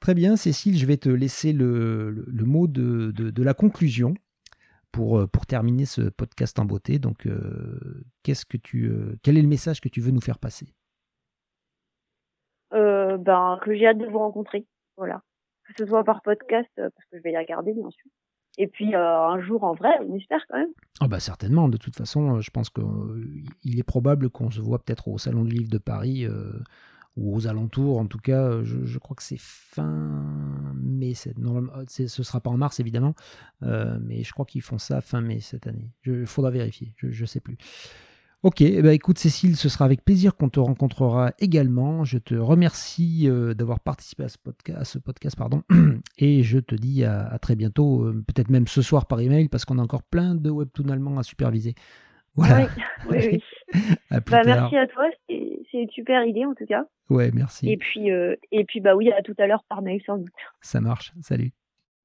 [0.00, 4.14] Très bien, Cécile, je vais te laisser le, le, mot de, de, de, la conclusion
[4.98, 6.98] pour, euh, pour terminer ce podcast en beauté.
[6.98, 10.40] Donc, euh, qu'est-ce que tu, euh, quel est le message que tu veux nous faire
[10.40, 10.74] passer?
[12.72, 14.66] Ben, Que j'ai hâte de vous rencontrer.
[14.96, 15.22] Voilà.
[15.64, 18.10] Que ce soit par podcast, parce que je vais les regarder, bien sûr.
[18.58, 20.72] Et puis un jour en vrai, on espère quand même.
[21.00, 25.08] Ah bah certainement, de toute façon, je pense qu'il est probable qu'on se voit peut-être
[25.08, 26.26] au Salon du Livre de Paris
[27.18, 27.98] ou aux alentours.
[27.98, 30.24] En tout cas, je, crois que c'est fin
[30.74, 31.12] mai.
[31.26, 33.14] Euh, ce ne sera pas en mars, évidemment,
[33.62, 35.90] euh, mais je crois qu'ils font ça fin mai cette année.
[36.06, 37.56] Il faudra vérifier, je ne sais plus.
[38.44, 42.04] Ok, eh ben, écoute Cécile, ce sera avec plaisir qu'on te rencontrera également.
[42.04, 45.64] Je te remercie euh, d'avoir participé à ce podcast, ce podcast pardon,
[46.18, 49.78] et je te dis à, très bientôt, peut-être même ce soir par email, parce qu'on
[49.78, 51.74] a encore plein de webtoons allemands à superviser.
[52.36, 52.68] Voilà.
[53.10, 53.42] Oui, oui,
[54.10, 56.84] bah, merci à toi, c'est une super idée en tout cas.
[57.10, 57.70] Ouais, merci.
[57.70, 60.32] Et puis, euh, et puis bah oui, à tout à l'heure par mail sans doute.
[60.60, 61.52] Ça marche, salut.